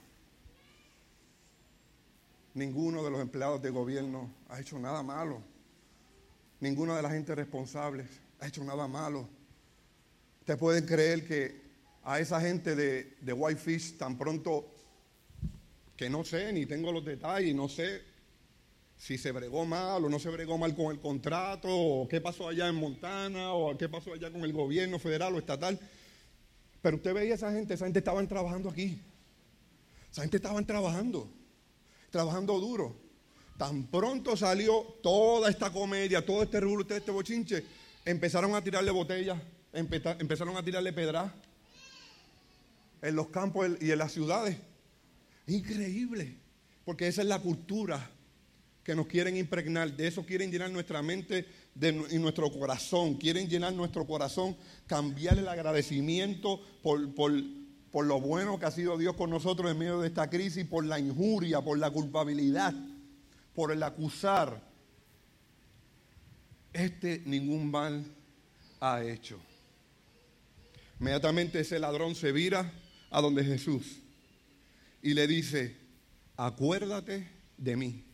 Ninguno 2.55 3.03
de 3.03 3.11
los 3.11 3.21
empleados 3.21 3.61
de 3.63 3.71
gobierno 3.71 4.31
ha 4.49 4.61
hecho 4.61 4.79
nada 4.79 5.03
malo. 5.03 5.43
Ninguno 6.61 6.95
de 6.95 7.03
la 7.03 7.11
gente 7.11 7.35
responsable 7.35 8.07
ha 8.41 8.47
hecho 8.47 8.63
nada 8.63 8.87
malo. 8.87 9.29
Ustedes 10.41 10.59
pueden 10.59 10.87
creer 10.87 11.27
que 11.27 11.63
a 12.05 12.21
esa 12.21 12.41
gente 12.41 12.77
de, 12.77 13.17
de 13.21 13.33
Whitefish 13.33 13.97
tan 13.97 14.17
pronto 14.17 14.71
que 15.97 16.09
no 16.09 16.25
sé, 16.25 16.53
ni 16.53 16.67
tengo 16.67 16.93
los 16.93 17.05
detalles, 17.05 17.55
no 17.55 17.69
sé 17.69 18.14
si 19.05 19.19
se 19.19 19.33
bregó 19.33 19.67
mal 19.67 20.03
o 20.03 20.09
no 20.09 20.19
se 20.19 20.31
bregó 20.31 20.57
mal 20.57 20.75
con 20.75 20.91
el 20.91 20.99
contrato, 20.99 21.69
o 21.69 22.09
qué 22.09 22.23
pasó 22.23 22.49
allá 22.49 22.69
en 22.69 22.75
Montana, 22.77 23.53
o 23.53 23.77
qué 23.77 23.87
pasó 23.87 24.15
allá 24.15 24.33
con 24.33 24.45
el 24.45 24.53
gobierno 24.55 24.99
federal 24.99 25.35
o 25.35 25.39
estatal. 25.39 25.79
Pero 26.81 26.97
usted 26.97 27.13
veía 27.13 27.33
a 27.33 27.37
esa 27.37 27.53
gente, 27.53 27.75
esa 27.75 27.85
gente 27.85 27.99
estaban 27.99 28.27
trabajando 28.27 28.71
aquí. 28.71 28.99
Esa 30.11 30.23
gente 30.23 30.39
estaban 30.39 30.65
trabajando, 30.65 31.31
trabajando 32.09 32.59
duro. 32.59 32.97
Tan 33.59 33.85
pronto 33.89 34.39
salió 34.39 34.97
toda 35.03 35.51
esta 35.51 35.71
comedia, 35.71 36.25
todo 36.25 36.43
este 36.43 36.61
rulo, 36.61 36.87
este 36.89 37.11
bochinche, 37.11 37.63
empezaron 38.07 38.55
a 38.55 38.65
tirarle 38.65 38.91
botellas, 38.91 39.39
empezaron 39.75 40.57
a 40.57 40.63
tirarle 40.63 40.95
pedras 40.95 41.31
en 43.03 43.15
los 43.15 43.29
campos 43.29 43.69
y 43.83 43.91
en 43.91 43.99
las 43.99 44.13
ciudades. 44.13 44.57
Increíble, 45.47 46.39
porque 46.87 47.07
esa 47.07 47.21
es 47.21 47.29
la 47.29 47.39
cultura 47.39 48.14
que 48.85 48.95
nos 48.95 49.07
quieren 49.07 49.37
impregnar, 49.37 49.97
de 49.97 50.07
eso 50.07 50.25
quieren 50.27 50.53
llenar 50.53 50.71
nuestra 50.71 51.03
mente 51.03 51.47
y 52.11 52.19
nuestro 52.19 52.53
corazón, 52.53 53.15
quieren 53.15 53.49
llenar 53.49 53.73
nuestro 53.73 54.07
corazón, 54.07 54.57
cambiar 54.87 55.39
el 55.39 55.49
agradecimiento 55.49 56.61
por, 56.83 57.15
por, 57.15 57.33
por 57.91 58.05
lo 58.05 58.21
bueno 58.21 58.59
que 58.61 58.67
ha 58.67 58.71
sido 58.71 58.99
Dios 58.99 59.17
con 59.17 59.31
nosotros 59.31 59.71
en 59.71 59.79
medio 59.79 60.01
de 60.01 60.09
esta 60.09 60.29
crisis, 60.29 60.67
por 60.67 60.85
la 60.85 61.01
injuria, 61.01 61.63
por 61.63 61.79
la 61.79 61.91
culpabilidad, 61.91 62.75
por 63.55 63.73
el 63.73 63.83
acusar. 63.83 64.61
Este 66.75 67.23
ningún 67.25 67.71
mal 67.71 68.05
ha 68.81 69.03
hecho. 69.03 69.39
Inmediatamente 71.01 71.61
ese 71.61 71.79
ladrón 71.79 72.15
se 72.15 72.33
vira 72.33 72.71
a 73.11 73.21
donde 73.23 73.45
Jesús 73.45 74.01
y 75.01 75.15
le 75.15 75.27
dice, 75.27 75.75
acuérdate 76.37 77.29
de 77.57 77.77
mí 77.77 78.05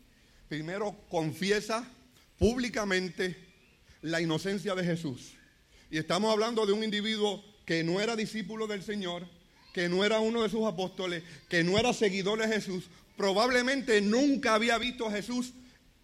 primero 0.50 0.96
confiesa 1.08 1.88
públicamente 2.36 3.36
la 4.02 4.20
inocencia 4.20 4.74
de 4.74 4.82
Jesús. 4.82 5.34
Y 5.92 5.98
estamos 5.98 6.32
hablando 6.32 6.66
de 6.66 6.72
un 6.72 6.82
individuo 6.82 7.44
que 7.64 7.84
no 7.84 8.00
era 8.00 8.16
discípulo 8.16 8.66
del 8.66 8.82
Señor, 8.82 9.28
que 9.72 9.88
no 9.88 10.04
era 10.04 10.18
uno 10.18 10.42
de 10.42 10.48
sus 10.48 10.66
apóstoles, 10.66 11.22
que 11.48 11.62
no 11.62 11.78
era 11.78 11.92
seguidor 11.92 12.40
de 12.40 12.48
Jesús, 12.48 12.90
probablemente 13.16 14.00
nunca 14.00 14.54
había 14.54 14.76
visto 14.76 15.06
a 15.06 15.12
Jesús 15.12 15.52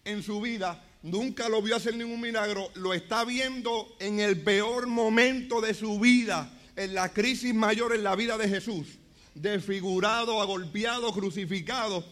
en 0.05 0.23
su 0.23 0.39
vida, 0.39 0.81
nunca 1.03 1.49
lo 1.49 1.61
vio 1.61 1.75
hacer 1.75 1.97
ningún 1.97 2.21
milagro, 2.21 2.71
lo 2.75 2.93
está 2.93 3.25
viendo 3.25 3.97
en 3.99 4.21
el 4.21 4.39
peor 4.39 4.87
momento 4.87 5.59
de 5.59 5.73
su 5.73 5.99
vida, 5.99 6.57
en 6.77 6.93
la 6.93 7.11
crisis 7.11 7.53
mayor 7.53 7.93
en 7.93 8.03
la 8.03 8.15
vida 8.15 8.37
de 8.37 8.47
Jesús, 8.47 8.87
desfigurado, 9.35 10.41
agolpeado, 10.41 11.11
crucificado 11.11 12.05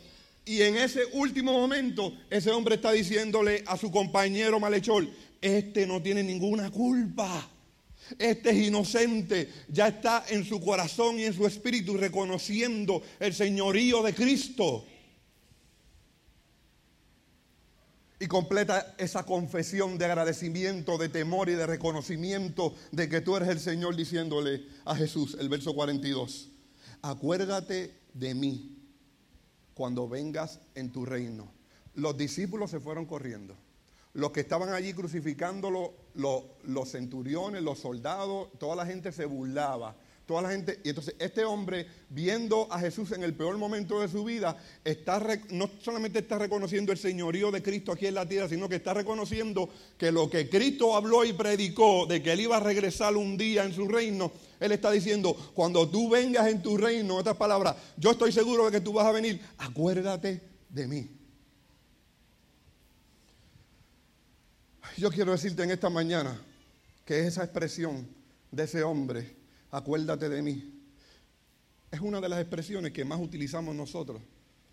y 0.45 0.61
en 0.61 0.77
ese 0.77 1.05
último 1.13 1.53
momento, 1.53 2.13
ese 2.29 2.51
hombre 2.51 2.75
está 2.75 2.91
diciéndole 2.91 3.63
a 3.65 3.77
su 3.77 3.89
compañero 3.89 4.59
malhechor, 4.59 5.07
este 5.41 5.87
no 5.87 6.01
tiene 6.01 6.21
ninguna 6.23 6.69
culpa. 6.69 7.49
Este 8.19 8.51
es 8.51 8.67
inocente, 8.67 9.51
ya 9.67 9.87
está 9.87 10.23
en 10.29 10.45
su 10.45 10.61
corazón 10.61 11.17
y 11.17 11.23
en 11.23 11.33
su 11.33 11.47
espíritu 11.47 11.97
reconociendo 11.97 13.01
el 13.19 13.33
señorío 13.33 14.03
de 14.03 14.13
Cristo. 14.13 14.85
Y 18.19 18.27
completa 18.27 18.93
esa 18.99 19.25
confesión 19.25 19.97
de 19.97 20.05
agradecimiento, 20.05 20.99
de 20.99 21.09
temor 21.09 21.49
y 21.49 21.53
de 21.53 21.65
reconocimiento 21.65 22.75
de 22.91 23.09
que 23.09 23.21
tú 23.21 23.35
eres 23.35 23.49
el 23.49 23.59
Señor 23.59 23.95
diciéndole 23.95 24.63
a 24.85 24.95
Jesús, 24.95 25.35
el 25.39 25.49
verso 25.49 25.73
42, 25.73 26.49
acuérdate 27.01 27.95
de 28.13 28.35
mí 28.35 28.74
cuando 29.75 30.09
vengas 30.09 30.61
en 30.73 30.91
tu 30.91 31.05
reino. 31.05 31.51
Los 31.93 32.17
discípulos 32.17 32.71
se 32.71 32.79
fueron 32.79 33.05
corriendo. 33.05 33.55
Los 34.13 34.31
que 34.31 34.39
estaban 34.39 34.69
allí 34.69 34.93
crucificándolo, 34.93 35.93
los, 36.15 36.89
centuriones, 36.89 37.61
los 37.61 37.79
soldados, 37.79 38.47
toda 38.57 38.77
la 38.77 38.85
gente 38.85 39.11
se 39.11 39.25
burlaba. 39.25 39.95
Toda 40.25 40.41
la 40.41 40.49
gente, 40.49 40.79
y 40.83 40.89
entonces 40.89 41.15
este 41.19 41.45
hombre, 41.45 41.85
viendo 42.09 42.67
a 42.71 42.79
Jesús 42.79 43.11
en 43.11 43.21
el 43.21 43.35
peor 43.35 43.59
momento 43.59 44.01
de 44.01 44.07
su 44.07 44.23
vida, 44.23 44.57
está, 44.83 45.21
no 45.51 45.69
solamente 45.79 46.17
está 46.17 46.39
reconociendo 46.39 46.91
el 46.91 46.97
señorío 46.97 47.51
de 47.51 47.61
Cristo 47.61 47.91
aquí 47.91 48.07
en 48.07 48.15
la 48.15 48.27
tierra, 48.27 48.49
sino 48.49 48.67
que 48.67 48.77
está 48.77 48.95
reconociendo 48.95 49.69
que 49.99 50.11
lo 50.11 50.27
que 50.27 50.49
Cristo 50.49 50.95
habló 50.95 51.23
y 51.25 51.33
predicó 51.33 52.07
de 52.07 52.23
que 52.23 52.31
él 52.31 52.41
iba 52.41 52.57
a 52.57 52.59
regresar 52.59 53.15
un 53.15 53.37
día 53.37 53.65
en 53.65 53.73
su 53.73 53.87
reino, 53.87 54.31
él 54.59 54.71
está 54.71 54.89
diciendo, 54.89 55.35
cuando 55.53 55.87
tú 55.87 56.09
vengas 56.09 56.47
en 56.47 56.63
tu 56.63 56.75
reino, 56.75 57.17
otras 57.17 57.37
palabras, 57.37 57.75
yo 57.95 58.11
estoy 58.11 58.31
seguro 58.31 58.65
de 58.65 58.71
que 58.71 58.81
tú 58.81 58.93
vas 58.93 59.05
a 59.05 59.11
venir, 59.11 59.39
acuérdate 59.59 60.41
de 60.69 60.87
mí. 60.87 61.09
Yo 64.97 65.11
quiero 65.11 65.33
decirte 65.33 65.61
en 65.61 65.69
esta 65.69 65.91
mañana 65.91 66.41
que 67.03 67.27
esa 67.27 67.43
expresión 67.43 68.07
de 68.49 68.63
ese 68.63 68.81
hombre 68.81 69.44
acuérdate 69.71 70.29
de 70.29 70.41
mí. 70.41 70.71
Es 71.91 71.99
una 71.99 72.19
de 72.19 72.29
las 72.29 72.41
expresiones 72.41 72.91
que 72.91 73.05
más 73.05 73.19
utilizamos 73.19 73.75
nosotros, 73.75 74.21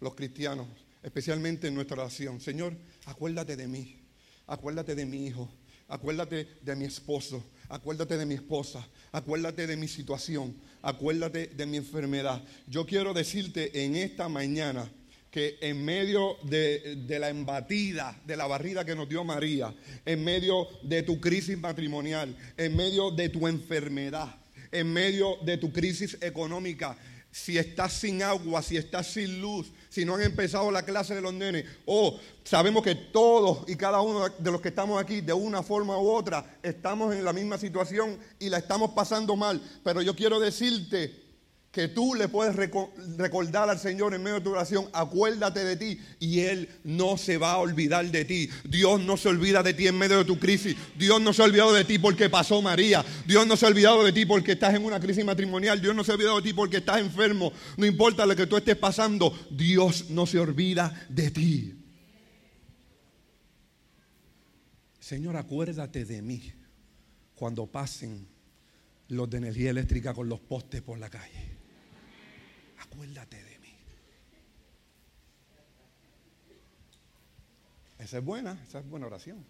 los 0.01 0.15
cristianos, 0.15 0.67
especialmente 1.03 1.69
en 1.69 1.75
nuestra 1.75 2.01
oración. 2.01 2.41
Señor, 2.41 2.77
acuérdate 3.05 3.57
de 3.57 3.69
mí, 3.69 4.01
acuérdate 4.47 4.95
de 4.95 5.07
mi 5.07 5.27
hijo, 5.27 5.49
acuérdate 5.89 6.49
de 6.63 6.77
mi 6.77 6.85
esposo, 6.85 7.45
acuérdate 7.69 8.17
de 8.17 8.27
mi 8.27 8.35
esposa, 8.35 8.87
acuérdate 9.13 9.67
de 9.67 9.77
mi 9.77 9.89
situación, 9.89 10.57
acuérdate 10.81 11.49
de 11.49 11.67
mi 11.67 11.77
enfermedad. 11.77 12.43
Yo 12.67 12.87
quiero 12.87 13.15
decirte 13.15 13.85
en 13.85 13.97
esta 13.97 14.29
mañana 14.29 14.91
que 15.33 15.57
en 15.63 15.83
medio 15.83 16.37
de, 16.43 17.17
la 17.19 17.31
embatida, 17.31 18.21
de 18.27 18.37
la 18.37 18.47
barrida 18.47 18.85
que 18.85 18.95
nos 18.95 19.09
dio 19.09 19.25
María, 19.25 19.75
en 20.05 20.23
medio 20.23 20.69
de 20.83 21.03
tu 21.03 21.21
crisis 21.21 21.57
matrimonial, 21.57 22.37
en 22.57 22.77
medio 22.77 23.11
de 23.11 23.31
tu 23.31 23.49
enfermedad, 23.49 24.42
en 24.73 24.93
medio 24.93 25.37
de 25.45 25.59
tu 25.59 25.73
crisis 25.73 26.19
económica, 26.21 26.97
si 27.31 27.57
estás 27.57 27.95
sin 27.95 28.23
agua, 28.23 28.63
si 28.63 28.77
estás 28.77 29.07
sin 29.07 29.41
luz, 29.41 29.73
si 29.89 30.05
no 30.05 30.17
han 30.17 30.23
empezado 30.23 30.71
la 30.71 30.85
clase 30.85 31.15
de 31.15 31.23
los 31.23 31.33
nenes, 31.33 31.65
o 31.87 32.19
sabemos 32.45 32.83
que 32.83 32.95
todos 32.95 33.65
y 33.69 33.77
cada 33.77 34.01
uno 34.03 34.29
de 34.29 34.51
los 34.51 34.61
que 34.61 34.69
estamos 34.69 35.01
aquí, 35.01 35.23
de 35.23 35.33
una 35.33 35.63
forma 35.63 35.97
u 35.97 36.11
otra, 36.11 36.59
estamos 36.63 37.15
en 37.15 37.25
la 37.25 37.33
misma 37.33 37.57
situación 37.57 38.19
y 38.39 38.51
la 38.51 38.59
estamos 38.59 38.91
pasando 38.91 39.35
mal. 39.35 39.63
Pero 39.83 40.03
yo 40.03 40.15
quiero 40.15 40.41
decirte 40.41 41.22
que 41.73 41.89
tú 41.89 42.15
le 42.15 42.29
puedes 42.29 42.55
recordar 42.55 43.71
al 43.71 43.79
Señor 43.79 44.15
en 44.15 44.23
medio 44.23 44.37
de 44.37 44.41
tu 44.43 44.51
oración, 44.51 44.91
acuérdate 44.93 45.65
de 45.65 45.77
ti 45.77 45.99
y 46.21 46.41
Él 46.41 46.69
no 46.85 47.17
se 47.17 47.39
va 47.39 47.53
a 47.53 47.59
olvidar 47.59 48.05
de 48.11 48.27
ti. 48.27 48.51
Dios 48.65 49.01
no 49.01 49.17
se 49.17 49.31
olvida 49.31 49.63
de 49.63 49.73
ti 49.73 49.87
en 49.87 49.97
medio 49.97 50.19
de 50.19 50.27
tu 50.27 50.39
crisis. 50.39 50.77
Dios 50.99 51.19
no 51.23 51.33
se 51.33 51.41
ha 51.41 51.47
olvidado 51.47 51.73
de 51.73 51.87
ti 51.87 51.99
porque 51.99 52.29
pasó 52.29 52.61
María. 52.61 53.03
Dios 53.27 53.47
no 53.47 53.57
se 53.57 53.65
ha 53.65 53.69
olvidado 53.71 54.05
de 54.05 54.13
ti 54.13 54.27
porque 54.27 54.53
estás 54.53 54.75
en 54.75 54.85
una 54.85 55.01
crisis 55.01 55.25
matrimonial. 55.25 55.81
Dios 55.81 55.97
no 55.97 56.05
se 56.05 56.13
ha 56.13 56.15
olvidado 56.15 56.37
de 56.37 56.43
ti 56.43 56.53
porque 56.53 56.77
estás 56.77 57.01
enfermo. 57.01 57.55
No 57.79 57.87
importa 57.87 58.27
lo 58.27 58.37
que 58.37 58.47
tú 58.47 58.59
estés 58.59 58.77
pasando, 58.77 59.35
Dios 59.51 60.11
no 60.11 60.27
se 60.27 60.39
olvida 60.39 61.07
de 61.09 61.31
ti. 61.31 61.75
Señor, 65.01 65.39
acuérdate 65.39 66.05
de 66.05 66.21
mí 66.21 66.53
cuando 67.35 67.67
pasen 67.67 68.29
los 69.09 69.31
de 69.31 69.39
energía 69.39 69.71
eléctrica 69.71 70.13
con 70.13 70.29
los 70.29 70.41
postes 70.41 70.83
por 70.83 70.99
la 70.99 71.09
calle 71.09 71.52
acuérdate 72.93 73.43
de 73.43 73.59
mí. 73.59 73.75
Esa 77.99 78.19
es 78.19 78.25
buena, 78.25 78.59
esa 78.69 78.81
es 78.81 78.89
buena 78.89 79.07
oración. 79.07 79.45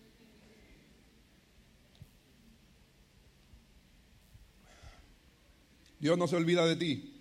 Dios 5.99 6.19
no 6.19 6.27
se 6.27 6.37
olvida 6.37 6.67
de 6.67 6.77
ti. 6.77 7.21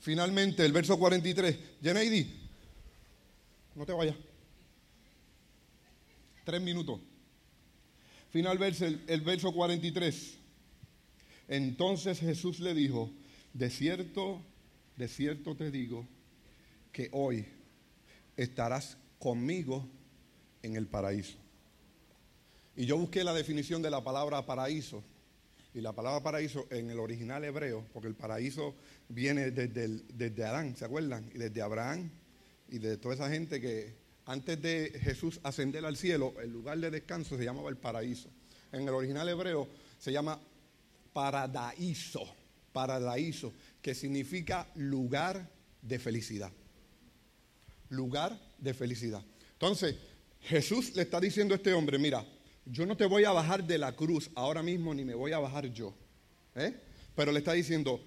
Finalmente, 0.00 0.64
el 0.64 0.72
verso 0.72 0.98
43. 0.98 1.80
Yeneidi, 1.80 2.48
no 3.74 3.84
te 3.84 3.92
vayas. 3.92 4.16
Tres 6.44 6.60
minutos. 6.60 7.00
Final 8.30 8.58
verso, 8.58 8.86
el, 8.86 9.02
el 9.08 9.20
verso 9.20 9.52
43. 9.52 10.38
Entonces 11.48 12.20
Jesús 12.20 12.60
le 12.60 12.74
dijo, 12.74 13.10
de 13.52 13.70
cierto 13.70 14.44
de 14.96 15.08
cierto 15.08 15.54
te 15.56 15.70
digo 15.70 16.06
que 16.92 17.08
hoy 17.12 17.46
estarás 18.36 18.96
conmigo 19.18 19.86
en 20.62 20.76
el 20.76 20.86
paraíso. 20.86 21.36
Y 22.76 22.86
yo 22.86 22.98
busqué 22.98 23.24
la 23.24 23.32
definición 23.32 23.82
de 23.82 23.90
la 23.90 24.02
palabra 24.02 24.44
paraíso. 24.44 25.02
Y 25.74 25.80
la 25.80 25.92
palabra 25.92 26.22
paraíso 26.22 26.66
en 26.70 26.90
el 26.90 26.98
original 26.98 27.44
hebreo, 27.44 27.84
porque 27.92 28.08
el 28.08 28.14
paraíso 28.14 28.74
viene 29.08 29.50
desde, 29.50 29.88
desde 30.14 30.44
Adán, 30.44 30.74
¿se 30.74 30.86
acuerdan? 30.86 31.30
Y 31.34 31.38
desde 31.38 31.60
Abraham 31.60 32.10
y 32.68 32.78
de 32.78 32.96
toda 32.96 33.14
esa 33.14 33.28
gente 33.28 33.60
que 33.60 33.94
antes 34.24 34.60
de 34.60 34.92
Jesús 35.02 35.38
ascender 35.42 35.84
al 35.84 35.96
cielo, 35.96 36.34
el 36.42 36.50
lugar 36.50 36.78
de 36.78 36.90
descanso 36.90 37.36
se 37.36 37.44
llamaba 37.44 37.68
el 37.68 37.76
paraíso. 37.76 38.28
En 38.72 38.82
el 38.82 38.94
original 38.94 39.28
hebreo 39.28 39.68
se 39.98 40.12
llama 40.12 40.40
paradaíso, 41.12 42.26
paradaíso 42.76 43.54
que 43.80 43.94
significa 43.94 44.68
lugar 44.74 45.50
de 45.80 45.98
felicidad. 45.98 46.52
Lugar 47.88 48.38
de 48.58 48.74
felicidad. 48.74 49.22
Entonces, 49.54 49.96
Jesús 50.42 50.94
le 50.94 51.00
está 51.00 51.18
diciendo 51.18 51.54
a 51.54 51.56
este 51.56 51.72
hombre, 51.72 51.98
mira, 51.98 52.22
yo 52.66 52.84
no 52.84 52.94
te 52.94 53.06
voy 53.06 53.24
a 53.24 53.30
bajar 53.30 53.64
de 53.66 53.78
la 53.78 53.96
cruz 53.96 54.28
ahora 54.34 54.62
mismo, 54.62 54.92
ni 54.94 55.06
me 55.06 55.14
voy 55.14 55.32
a 55.32 55.38
bajar 55.38 55.72
yo. 55.72 55.94
¿eh? 56.54 56.74
Pero 57.14 57.32
le 57.32 57.38
está 57.38 57.54
diciendo, 57.54 57.98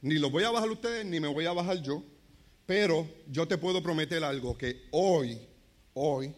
ni 0.00 0.14
lo 0.14 0.30
voy 0.30 0.44
a 0.44 0.50
bajar 0.50 0.70
ustedes, 0.70 1.04
ni 1.04 1.20
me 1.20 1.28
voy 1.28 1.44
a 1.44 1.52
bajar 1.52 1.82
yo, 1.82 2.02
pero 2.64 3.06
yo 3.30 3.46
te 3.46 3.58
puedo 3.58 3.82
prometer 3.82 4.24
algo, 4.24 4.56
que 4.56 4.88
hoy, 4.92 5.38
hoy, 5.92 6.32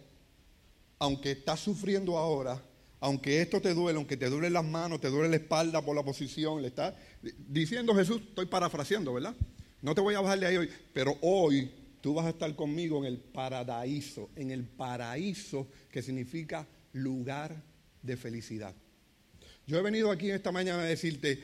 aunque 0.99 1.31
estás 1.31 1.61
sufriendo 1.61 2.19
ahora, 2.19 2.61
aunque 2.99 3.41
esto 3.41 3.61
te 3.61 3.73
duele, 3.73 3.99
aunque 3.99 4.17
te 4.17 4.29
duele 4.29 4.51
las 4.51 4.64
manos, 4.64 5.01
te 5.01 5.11
duele 5.11 5.29
la 5.29 5.37
espalda 5.37 5.81
por 5.81 5.95
la 5.95 6.03
posición, 6.03 6.61
le 6.61 6.69
está 6.69 6.97
diciendo 7.22 7.94
Jesús, 7.94 8.20
estoy 8.28 8.46
parafraseando, 8.46 9.14
¿verdad? 9.14 9.35
No 9.83 9.94
te 9.94 10.00
voy 10.00 10.14
a 10.14 10.20
bajar 10.20 10.40
de 10.40 10.46
ahí 10.46 10.57
hoy, 10.57 10.70
pero 10.92 11.16
hoy 11.20 11.70
tú 12.00 12.14
vas 12.14 12.26
a 12.26 12.31
estar 12.31 12.54
conmigo 12.54 12.98
en 12.98 13.04
el 13.04 13.18
paraíso, 13.18 14.31
en 14.37 14.50
el 14.50 14.64
paraíso 14.64 15.68
que 15.90 16.02
significa 16.02 16.66
lugar 16.92 17.62
de 18.02 18.16
felicidad. 18.16 18.74
Yo 19.66 19.78
he 19.78 19.83
venido 19.83 20.11
aquí 20.11 20.31
esta 20.31 20.50
mañana 20.50 20.83
a 20.83 20.87
decirte, 20.87 21.42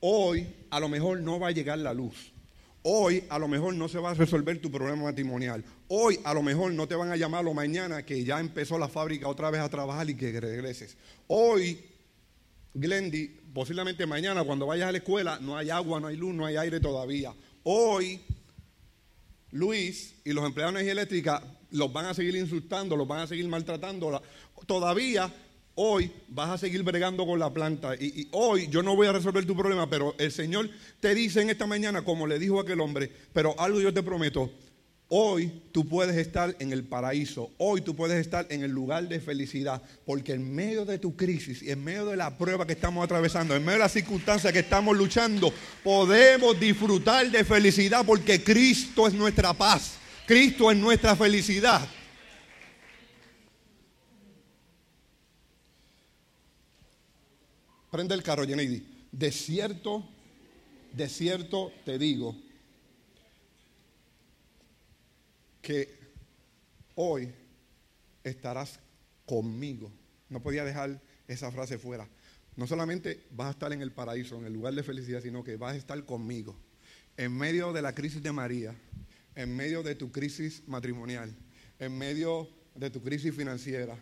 hoy 0.00 0.46
a 0.70 0.80
lo 0.80 0.88
mejor 0.88 1.20
no 1.20 1.40
va 1.40 1.48
a 1.48 1.52
llegar 1.52 1.78
la 1.78 1.92
luz. 1.92 2.32
Hoy 2.86 3.24
a 3.30 3.38
lo 3.38 3.48
mejor 3.48 3.74
no 3.74 3.88
se 3.88 3.98
va 3.98 4.10
a 4.10 4.14
resolver 4.14 4.60
tu 4.60 4.70
problema 4.70 5.04
matrimonial. 5.04 5.64
Hoy 5.88 6.20
a 6.22 6.34
lo 6.34 6.42
mejor 6.42 6.72
no 6.72 6.86
te 6.86 6.94
van 6.94 7.10
a 7.10 7.16
llamar 7.16 7.42
lo 7.42 7.54
mañana 7.54 8.04
que 8.04 8.22
ya 8.24 8.38
empezó 8.38 8.78
la 8.78 8.88
fábrica 8.88 9.26
otra 9.26 9.50
vez 9.50 9.62
a 9.62 9.70
trabajar 9.70 10.08
y 10.10 10.14
que 10.14 10.38
regreses. 10.38 10.96
Hoy, 11.26 11.82
Glendy, 12.74 13.28
posiblemente 13.54 14.06
mañana 14.06 14.44
cuando 14.44 14.66
vayas 14.66 14.88
a 14.88 14.92
la 14.92 14.98
escuela 14.98 15.38
no 15.40 15.56
hay 15.56 15.70
agua, 15.70 16.00
no 16.00 16.08
hay 16.08 16.16
luz, 16.16 16.34
no 16.34 16.44
hay 16.44 16.56
aire 16.56 16.80
todavía. 16.80 17.32
Hoy, 17.62 18.20
Luis 19.52 20.16
y 20.24 20.32
los 20.32 20.44
empleados 20.44 20.74
de 20.74 20.80
energía 20.80 21.00
eléctrica 21.00 21.42
los 21.70 21.92
van 21.92 22.06
a 22.06 22.14
seguir 22.14 22.36
insultando, 22.36 22.96
los 22.96 23.08
van 23.08 23.20
a 23.20 23.26
seguir 23.26 23.48
maltratando. 23.48 24.20
Todavía 24.66 25.32
Hoy 25.76 26.12
vas 26.28 26.50
a 26.50 26.58
seguir 26.58 26.84
bregando 26.84 27.26
con 27.26 27.40
la 27.40 27.52
planta 27.52 27.96
y, 27.96 28.28
hoy 28.30 28.68
yo 28.68 28.80
no 28.82 28.94
voy 28.94 29.08
a 29.08 29.12
resolver 29.12 29.44
tu 29.44 29.56
problema, 29.56 29.90
pero 29.90 30.14
el 30.18 30.30
Señor 30.30 30.70
te 31.00 31.14
dice 31.16 31.42
en 31.42 31.50
esta 31.50 31.66
mañana, 31.66 32.02
como 32.02 32.28
le 32.28 32.38
dijo 32.38 32.60
aquel 32.60 32.80
hombre, 32.80 33.10
pero 33.32 33.58
algo 33.58 33.80
yo 33.80 33.92
te 33.92 34.04
prometo, 34.04 34.52
hoy 35.08 35.62
tú 35.72 35.86
puedes 35.88 36.16
estar 36.16 36.56
en 36.58 36.72
el 36.72 36.84
paraíso, 36.84 37.50
hoy 37.58 37.80
tú 37.82 37.94
puedes 37.94 38.18
estar 38.18 38.46
en 38.50 38.62
el 38.62 38.70
lugar 38.70 39.08
de 39.08 39.20
felicidad, 39.20 39.82
porque 40.04 40.32
en 40.32 40.54
medio 40.54 40.84
de 40.84 40.98
tu 40.98 41.14
crisis 41.16 41.62
y 41.62 41.70
en 41.70 41.84
medio 41.84 42.06
de 42.06 42.16
la 42.16 42.36
prueba 42.36 42.66
que 42.66 42.72
estamos 42.72 43.04
atravesando, 43.04 43.54
en 43.54 43.62
medio 43.62 43.78
de 43.78 43.84
las 43.84 43.92
circunstancias 43.92 44.52
que 44.52 44.60
estamos 44.60 44.96
luchando, 44.96 45.52
podemos 45.82 46.58
disfrutar 46.58 47.30
de 47.30 47.44
felicidad 47.44 48.04
porque 48.04 48.42
Cristo 48.42 49.06
es 49.06 49.14
nuestra 49.14 49.52
paz, 49.52 49.94
Cristo 50.26 50.70
es 50.70 50.76
nuestra 50.76 51.14
felicidad. 51.14 51.86
Prende 57.90 58.14
el 58.14 58.24
carro, 58.24 58.44
Jenny. 58.44 58.82
De 59.12 59.30
cierto, 59.30 60.04
de 60.92 61.08
cierto 61.08 61.70
te 61.84 61.96
digo 61.96 62.34
que 65.64 65.88
hoy 66.94 67.32
estarás 68.22 68.78
conmigo. 69.24 69.90
No 70.28 70.42
podía 70.42 70.62
dejar 70.62 71.00
esa 71.26 71.50
frase 71.50 71.78
fuera. 71.78 72.06
No 72.54 72.66
solamente 72.66 73.24
vas 73.30 73.48
a 73.48 73.50
estar 73.52 73.72
en 73.72 73.80
el 73.80 73.90
paraíso, 73.90 74.36
en 74.38 74.44
el 74.44 74.52
lugar 74.52 74.74
de 74.74 74.82
felicidad, 74.82 75.22
sino 75.22 75.42
que 75.42 75.56
vas 75.56 75.72
a 75.72 75.78
estar 75.78 76.04
conmigo. 76.04 76.54
En 77.16 77.36
medio 77.36 77.72
de 77.72 77.80
la 77.80 77.94
crisis 77.94 78.22
de 78.22 78.30
María, 78.30 78.74
en 79.34 79.56
medio 79.56 79.82
de 79.82 79.94
tu 79.94 80.12
crisis 80.12 80.62
matrimonial, 80.66 81.34
en 81.78 81.96
medio 81.96 82.48
de 82.74 82.90
tu 82.90 83.02
crisis 83.02 83.34
financiera, 83.34 83.96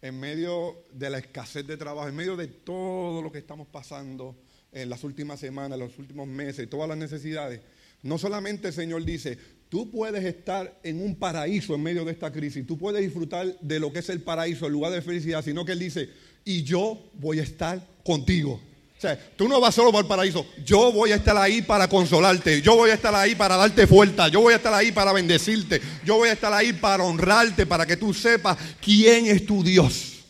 en 0.00 0.20
medio 0.20 0.84
de 0.92 1.10
la 1.10 1.18
escasez 1.18 1.66
de 1.66 1.76
trabajo, 1.76 2.08
en 2.08 2.14
medio 2.14 2.36
de 2.36 2.46
todo 2.46 3.20
lo 3.20 3.32
que 3.32 3.38
estamos 3.38 3.66
pasando 3.66 4.36
en 4.70 4.88
las 4.88 5.02
últimas 5.02 5.40
semanas, 5.40 5.78
los 5.78 5.98
últimos 5.98 6.28
meses, 6.28 6.70
todas 6.70 6.88
las 6.88 6.96
necesidades, 6.96 7.60
no 8.02 8.18
solamente 8.18 8.68
el 8.68 8.74
Señor 8.74 9.04
dice, 9.04 9.38
tú 9.68 9.90
puedes 9.90 10.24
estar 10.24 10.78
en 10.82 11.02
un 11.02 11.14
paraíso 11.14 11.74
en 11.74 11.82
medio 11.82 12.04
de 12.04 12.12
esta 12.12 12.32
crisis, 12.32 12.66
tú 12.66 12.78
puedes 12.78 13.02
disfrutar 13.02 13.58
de 13.60 13.80
lo 13.80 13.92
que 13.92 14.00
es 14.00 14.08
el 14.08 14.22
paraíso, 14.22 14.66
el 14.66 14.72
lugar 14.72 14.92
de 14.92 15.02
felicidad, 15.02 15.44
sino 15.44 15.64
que 15.64 15.72
Él 15.72 15.78
dice, 15.78 16.10
y 16.44 16.62
yo 16.62 17.10
voy 17.14 17.40
a 17.40 17.42
estar 17.42 17.86
contigo. 18.04 18.60
O 18.96 19.00
sea, 19.00 19.16
tú 19.36 19.48
no 19.48 19.60
vas 19.60 19.76
solo 19.76 19.92
para 19.92 20.02
el 20.02 20.08
paraíso. 20.08 20.44
Yo 20.64 20.90
voy 20.90 21.12
a 21.12 21.16
estar 21.16 21.36
ahí 21.36 21.62
para 21.62 21.88
consolarte. 21.88 22.60
Yo 22.60 22.74
voy 22.74 22.90
a 22.90 22.94
estar 22.94 23.14
ahí 23.14 23.36
para 23.36 23.56
darte 23.56 23.86
fuerza. 23.86 24.26
Yo 24.26 24.40
voy 24.40 24.54
a 24.54 24.56
estar 24.56 24.74
ahí 24.74 24.90
para 24.90 25.12
bendecirte. 25.12 25.80
Yo 26.04 26.16
voy 26.16 26.30
a 26.30 26.32
estar 26.32 26.52
ahí 26.52 26.72
para 26.72 27.04
honrarte, 27.04 27.64
para 27.64 27.86
que 27.86 27.96
tú 27.96 28.12
sepas 28.12 28.58
quién 28.80 29.26
es 29.26 29.46
tu 29.46 29.62
Dios. 29.62 30.24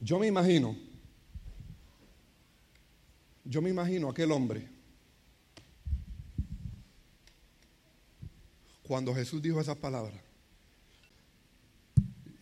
Yo 0.00 0.18
me 0.18 0.26
imagino 0.26 0.76
Yo 3.44 3.62
me 3.62 3.70
imagino 3.70 4.08
aquel 4.08 4.32
hombre. 4.32 4.75
Cuando 8.86 9.12
Jesús 9.14 9.42
dijo 9.42 9.60
esas 9.60 9.76
palabras, 9.76 10.20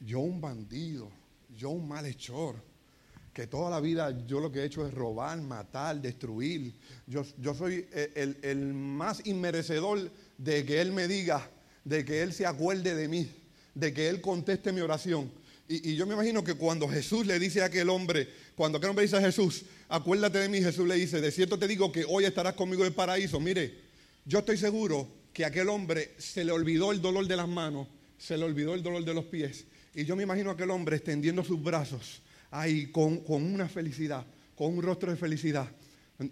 yo 0.01 0.21
un 0.21 0.41
bandido, 0.41 1.11
yo 1.57 1.71
un 1.71 1.89
malhechor, 1.89 2.57
que 3.33 3.47
toda 3.47 3.71
la 3.71 3.81
vida 3.81 4.17
yo 4.27 4.39
lo 4.39 4.53
que 4.53 4.61
he 4.61 4.65
hecho 4.65 4.87
es 4.87 4.95
robar, 4.95 5.41
matar, 5.41 6.01
destruir. 6.01 6.75
Yo, 7.07 7.25
yo 7.39 7.55
soy 7.55 7.87
el, 8.15 8.39
el, 8.43 8.75
más 8.75 9.27
inmerecedor 9.27 10.11
de 10.39 10.65
que 10.65 10.81
Él 10.81 10.93
me 10.93 11.09
diga, 11.09 11.51
de 11.83 12.05
que 12.05 12.23
Él 12.23 12.33
se 12.33 12.47
acuerde 12.47 12.95
de 12.95 13.09
mí, 13.09 13.29
de 13.75 13.93
que 13.93 14.09
Él 14.09 14.21
conteste 14.21 14.71
mi 14.71 14.83
oración. 14.83 15.33
Y, 15.67 15.91
y, 15.91 15.97
yo 15.97 16.07
me 16.07 16.15
imagino 16.15 16.45
que 16.45 16.55
cuando 16.55 16.87
Jesús 16.87 17.27
le 17.27 17.39
dice 17.39 17.63
a 17.63 17.67
aquel 17.67 17.89
hombre, 17.89 18.29
cuando 18.55 18.79
aquel 18.79 18.91
hombre 18.91 19.05
dice 19.05 19.17
a 19.17 19.21
Jesús, 19.21 19.65
acuérdate 19.89 20.39
de 20.39 20.49
mí, 20.49 20.61
Jesús 20.61 20.87
le 20.87 20.95
dice, 20.95 21.21
de 21.21 21.33
cierto 21.33 21.59
te 21.59 21.67
digo 21.67 21.91
que 21.91 22.05
hoy 22.07 22.27
estarás 22.27 22.53
conmigo 22.53 22.83
en 22.83 22.89
el 22.89 22.95
paraíso. 22.95 23.41
Mire, 23.41 23.81
yo 24.27 24.41
estoy 24.41 24.59
seguro 24.59 25.24
que 25.35 25.45
a 25.45 25.49
aquel 25.49 25.69
hombre 25.69 26.15
se 26.17 26.45
le 26.45 26.53
olvidó 26.53 26.93
el 26.93 27.03
dolor 27.03 27.27
de 27.27 27.37
las 27.37 27.49
manos, 27.49 27.89
se 28.17 28.39
le 28.39 28.45
olvidó 28.45 28.73
el 28.73 28.83
dolor 28.83 29.05
de 29.05 29.13
los 29.13 29.25
pies. 29.25 29.67
Y 29.93 30.05
yo 30.05 30.15
me 30.15 30.23
imagino 30.23 30.51
a 30.51 30.53
aquel 30.53 30.71
hombre 30.71 30.97
extendiendo 30.97 31.43
sus 31.43 31.63
brazos 31.63 32.23
ahí 32.53 32.87
con, 32.87 33.21
una 33.27 33.69
felicidad, 33.69 34.25
con 34.55 34.79
un 34.79 34.83
rostro 34.83 35.11
de 35.11 35.17
felicidad. 35.17 35.69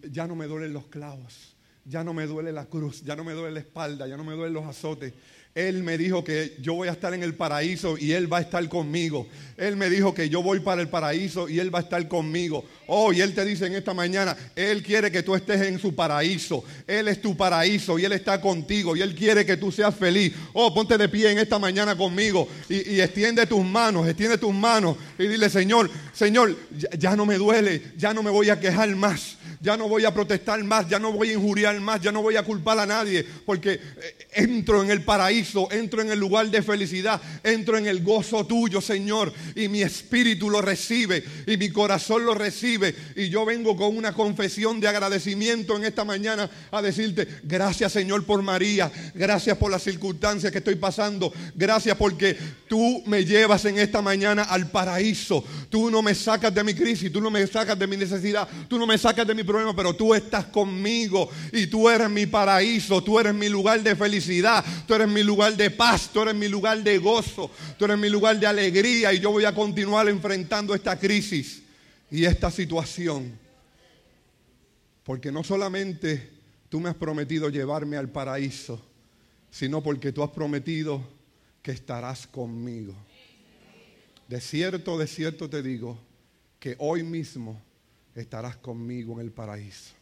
Ya 0.09 0.29
no 0.29 0.37
me 0.37 0.47
duelen 0.47 0.73
los 0.73 0.87
clavos, 0.87 1.57
ya 1.85 2.05
no 2.05 2.15
me 2.15 2.27
duele 2.27 2.53
la 2.53 2.67
cruz, 2.67 3.03
ya 3.03 3.17
no 3.17 3.25
me 3.25 3.33
duele 3.33 3.53
la 3.53 3.61
espalda, 3.61 4.07
ya 4.07 4.17
no 4.17 4.23
me 4.23 4.35
duelen 4.35 4.55
los 4.55 4.65
azotes, 4.65 5.12
él 5.55 5.83
me 5.83 5.99
dijo 5.99 6.25
que 6.25 6.57
yo 6.62 6.73
voy 6.73 6.88
a 6.88 6.93
estar 6.93 7.12
en 7.12 7.23
el 7.23 7.35
paraíso 7.35 7.99
y 7.99 8.12
Él 8.12 8.33
va 8.33 8.38
a 8.38 8.41
estar 8.41 8.67
conmigo. 8.71 9.29
Él 9.59 9.77
me 9.77 9.91
dijo 9.91 10.15
que 10.15 10.31
yo 10.31 10.43
voy 10.43 10.61
para 10.61 10.81
el 10.81 10.88
paraíso 10.88 11.47
y 11.47 11.59
Él 11.59 11.73
va 11.73 11.81
a 11.81 11.83
estar 11.83 12.09
conmigo. 12.09 12.65
Oh, 12.87 13.12
y 13.12 13.21
Él 13.21 13.35
te 13.35 13.45
dice 13.45 13.67
en 13.67 13.75
esta 13.75 13.93
mañana, 13.93 14.35
Él 14.57 14.83
quiere 14.83 15.12
que 15.12 15.23
tú 15.23 15.35
estés 15.35 15.61
en 15.61 15.79
su 15.79 15.95
paraíso. 15.95 16.65
Él 16.87 17.07
es 17.07 17.21
tu 17.21 17.37
paraíso 17.37 17.99
y 17.99 18.07
Él 18.07 18.12
está 18.12 18.41
contigo 18.41 18.97
y 18.97 19.03
Él 19.03 19.15
quiere 19.15 19.45
que 19.45 19.59
tú 19.59 19.71
seas 19.71 19.95
feliz. 19.95 20.33
Oh, 20.55 20.73
ponte 20.73 20.97
de 20.97 21.07
pie 21.11 21.33
en 21.33 21.38
esta 21.38 21.59
mañana 21.59 21.95
conmigo 21.97 22.49
y, 22.71 23.01
extiende 23.01 23.47
tus 23.47 23.62
manos, 23.62 24.09
extiende 24.09 24.38
tus 24.38 24.55
manos 24.55 24.97
y 25.19 25.27
dile, 25.27 25.51
Señor, 25.51 25.91
Señor, 26.15 26.57
ya 26.99 27.15
no 27.15 27.27
me 27.27 27.37
duele, 27.37 27.93
ya 27.99 28.15
no 28.15 28.23
me 28.23 28.31
voy 28.31 28.49
a 28.49 28.59
quejar 28.59 28.88
más 28.97 29.37
ya 29.62 29.77
no 29.77 29.88
voy 29.88 30.05
a 30.05 30.12
protestar 30.12 30.62
más, 30.64 30.88
ya 30.88 30.98
no 30.98 31.12
voy 31.12 31.31
a 31.31 31.35
injuriar 31.35 31.81
más, 31.81 32.01
ya 32.01 32.11
no 32.11 32.20
voy 32.20 32.37
a 32.37 32.42
culpar 32.42 32.79
a 32.81 32.87
nadie, 32.87 33.25
porque 33.46 33.75
eh, 33.75 34.27
entro 34.33 34.83
en 34.83 34.90
el 34.90 35.03
paraíso, 35.03 35.70
entro 35.70 36.03
en 36.03 36.11
el 36.11 36.18
lugar 36.18 36.51
de 36.51 36.62
felicidad, 36.62 37.20
entro 37.44 37.79
en 37.79 37.87
el 37.87 38.03
gozo 38.03 38.44
tuyo, 38.44 38.81
Señor, 38.81 39.33
y 39.55 39.68
mi 39.68 39.83
espíritu 39.83 40.51
lo 40.51 40.61
recibe 40.61 41.22
y 41.46 41.57
mi 41.57 41.70
corazón 41.70 42.27
lo 42.27 42.35
recibe, 42.35 42.94
y 43.14 43.29
yo 43.29 43.44
vengo 43.44 43.77
con 43.77 43.96
una 43.96 44.12
confesión 44.12 44.81
de 44.81 44.88
agradecimiento 44.88 45.77
en 45.77 45.85
esta 45.85 46.05
mañana 46.05 46.51
a 46.72 46.83
decirte, 46.83 47.29
gracias 47.44 47.92
Señor 47.92 48.25
por 48.25 48.42
María, 48.42 48.90
gracias 49.14 49.57
por 49.57 49.70
las 49.70 49.85
circunstancias 49.85 50.51
que 50.51 50.59
estoy 50.59 50.75
pasando, 50.75 51.33
gracias 51.55 51.96
porque 51.96 52.37
tú 52.68 53.03
me 53.07 53.25
llevas 53.25 53.64
en 53.66 53.79
esta 53.79 54.03
mañana 54.03 54.42
al 54.42 54.70
paraíso, 54.70 55.44
tú 55.70 55.88
no 55.88 56.03
me 56.03 56.16
sacas 56.16 56.53
de 56.53 56.64
mi 56.64 56.75
crisis, 56.75 57.12
tú 57.12 57.20
no 57.20 57.31
me 57.31 57.46
sacas 57.46 57.79
de 57.79 57.87
mi 57.87 57.96
necesidad, 57.96 58.48
tú 58.68 58.77
no 58.77 58.88
me 58.88 58.98
sacas 58.98 59.25
de 59.25 59.35
mi 59.35 59.44
pero 59.77 59.95
tú 59.95 60.15
estás 60.15 60.47
conmigo 60.47 61.29
y 61.53 61.67
tú 61.67 61.88
eres 61.88 62.11
mi 62.11 62.27
paraíso, 62.27 63.03
tú 63.03 63.19
eres 63.19 63.35
mi 63.35 63.49
lugar 63.49 63.83
de 63.83 63.95
felicidad, 63.95 64.65
tú 64.87 64.95
eres 64.95 65.09
mi 65.09 65.23
lugar 65.23 65.57
de 65.57 65.71
paz, 65.71 66.11
tú 66.12 66.23
eres 66.23 66.35
mi 66.35 66.49
lugar 66.49 66.83
de 66.83 66.99
gozo, 66.99 67.51
tú 67.79 67.85
eres 67.85 67.99
mi 67.99 68.09
lugar 68.09 68.38
de 68.38 68.47
alegría 68.47 69.12
y 69.12 69.21
yo 69.21 69.31
voy 69.31 69.45
a 69.45 69.55
continuar 69.55 70.09
enfrentando 70.09 70.75
esta 70.75 70.99
crisis 70.99 71.62
y 72.11 72.25
esta 72.25 72.51
situación. 72.51 73.38
Porque 75.05 75.33
no 75.33 75.43
solamente 75.43 76.31
tú 76.69 76.81
me 76.81 76.88
has 76.88 76.97
prometido 76.97 77.49
llevarme 77.49 77.97
al 77.97 78.09
paraíso, 78.09 78.81
sino 79.51 79.83
porque 79.83 80.12
tú 80.12 80.23
has 80.23 80.31
prometido 80.31 81.03
que 81.62 81.73
estarás 81.73 82.27
conmigo. 82.27 82.95
De 84.29 84.41
cierto, 84.41 84.97
de 84.97 85.07
cierto 85.07 85.51
te 85.51 85.62
digo 85.62 85.99
que 86.59 86.77
hoy 86.79 87.03
mismo 87.03 87.61
estarás 88.14 88.57
conmigo 88.57 89.14
en 89.14 89.27
el 89.27 89.33
paraíso. 89.33 89.94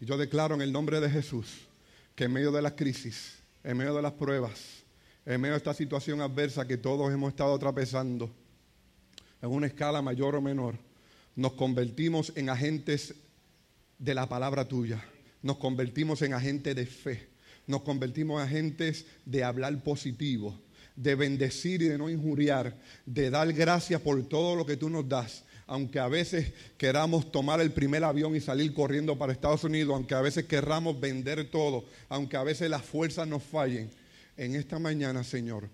Y 0.00 0.06
yo 0.06 0.16
declaro 0.16 0.54
en 0.54 0.62
el 0.62 0.72
nombre 0.72 1.00
de 1.00 1.10
Jesús 1.10 1.46
que 2.14 2.24
en 2.24 2.32
medio 2.32 2.52
de 2.52 2.62
las 2.62 2.72
crisis, 2.72 3.38
en 3.64 3.76
medio 3.76 3.94
de 3.94 4.02
las 4.02 4.12
pruebas, 4.12 4.82
en 5.24 5.40
medio 5.40 5.54
de 5.54 5.58
esta 5.58 5.74
situación 5.74 6.20
adversa 6.20 6.66
que 6.66 6.76
todos 6.76 7.12
hemos 7.12 7.30
estado 7.30 7.54
atravesando, 7.54 8.30
en 9.40 9.50
una 9.50 9.66
escala 9.66 10.02
mayor 10.02 10.36
o 10.36 10.42
menor, 10.42 10.76
nos 11.34 11.52
convertimos 11.54 12.32
en 12.36 12.48
agentes 12.48 13.14
de 13.98 14.14
la 14.14 14.28
palabra 14.28 14.66
tuya, 14.66 15.02
nos 15.42 15.56
convertimos 15.58 16.22
en 16.22 16.34
agentes 16.34 16.76
de 16.76 16.86
fe, 16.86 17.28
nos 17.66 17.82
convertimos 17.82 18.40
en 18.40 18.48
agentes 18.48 19.06
de 19.24 19.44
hablar 19.44 19.82
positivo, 19.82 20.60
de 20.96 21.14
bendecir 21.14 21.82
y 21.82 21.88
de 21.88 21.98
no 21.98 22.10
injuriar, 22.10 22.76
de 23.06 23.30
dar 23.30 23.52
gracias 23.52 24.00
por 24.00 24.22
todo 24.28 24.56
lo 24.56 24.66
que 24.66 24.76
tú 24.76 24.90
nos 24.90 25.08
das 25.08 25.44
aunque 25.72 25.98
a 25.98 26.06
veces 26.06 26.52
queramos 26.76 27.32
tomar 27.32 27.58
el 27.62 27.72
primer 27.72 28.04
avión 28.04 28.36
y 28.36 28.42
salir 28.42 28.74
corriendo 28.74 29.16
para 29.16 29.32
Estados 29.32 29.64
Unidos, 29.64 29.94
aunque 29.94 30.14
a 30.14 30.20
veces 30.20 30.44
querramos 30.44 31.00
vender 31.00 31.50
todo, 31.50 31.86
aunque 32.10 32.36
a 32.36 32.42
veces 32.42 32.68
las 32.68 32.82
fuerzas 32.82 33.26
nos 33.26 33.42
fallen, 33.42 33.90
en 34.36 34.54
esta 34.54 34.78
mañana, 34.78 35.24
Señor, 35.24 35.70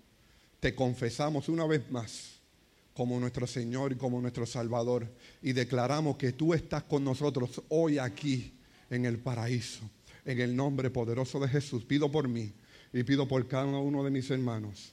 te 0.61 0.72
confesamos 0.72 1.48
una 1.48 1.66
vez 1.66 1.90
más 1.90 2.34
como 2.94 3.18
nuestro 3.18 3.48
Señor 3.48 3.90
y 3.90 3.96
como 3.96 4.20
nuestro 4.20 4.46
Salvador 4.46 5.08
y 5.42 5.52
declaramos 5.52 6.16
que 6.16 6.30
tú 6.30 6.54
estás 6.54 6.84
con 6.84 7.02
nosotros 7.02 7.61
hoy 7.68 7.98
aquí 7.98 8.54
en 8.90 9.04
el 9.04 9.18
paraíso. 9.18 9.80
En 10.24 10.40
el 10.40 10.54
nombre 10.54 10.90
poderoso 10.90 11.40
de 11.40 11.48
Jesús, 11.48 11.84
pido 11.84 12.08
por 12.08 12.28
mí 12.28 12.52
y 12.92 13.02
pido 13.02 13.26
por 13.26 13.48
cada 13.48 13.66
uno 13.66 14.04
de 14.04 14.12
mis 14.12 14.30
hermanos. 14.30 14.92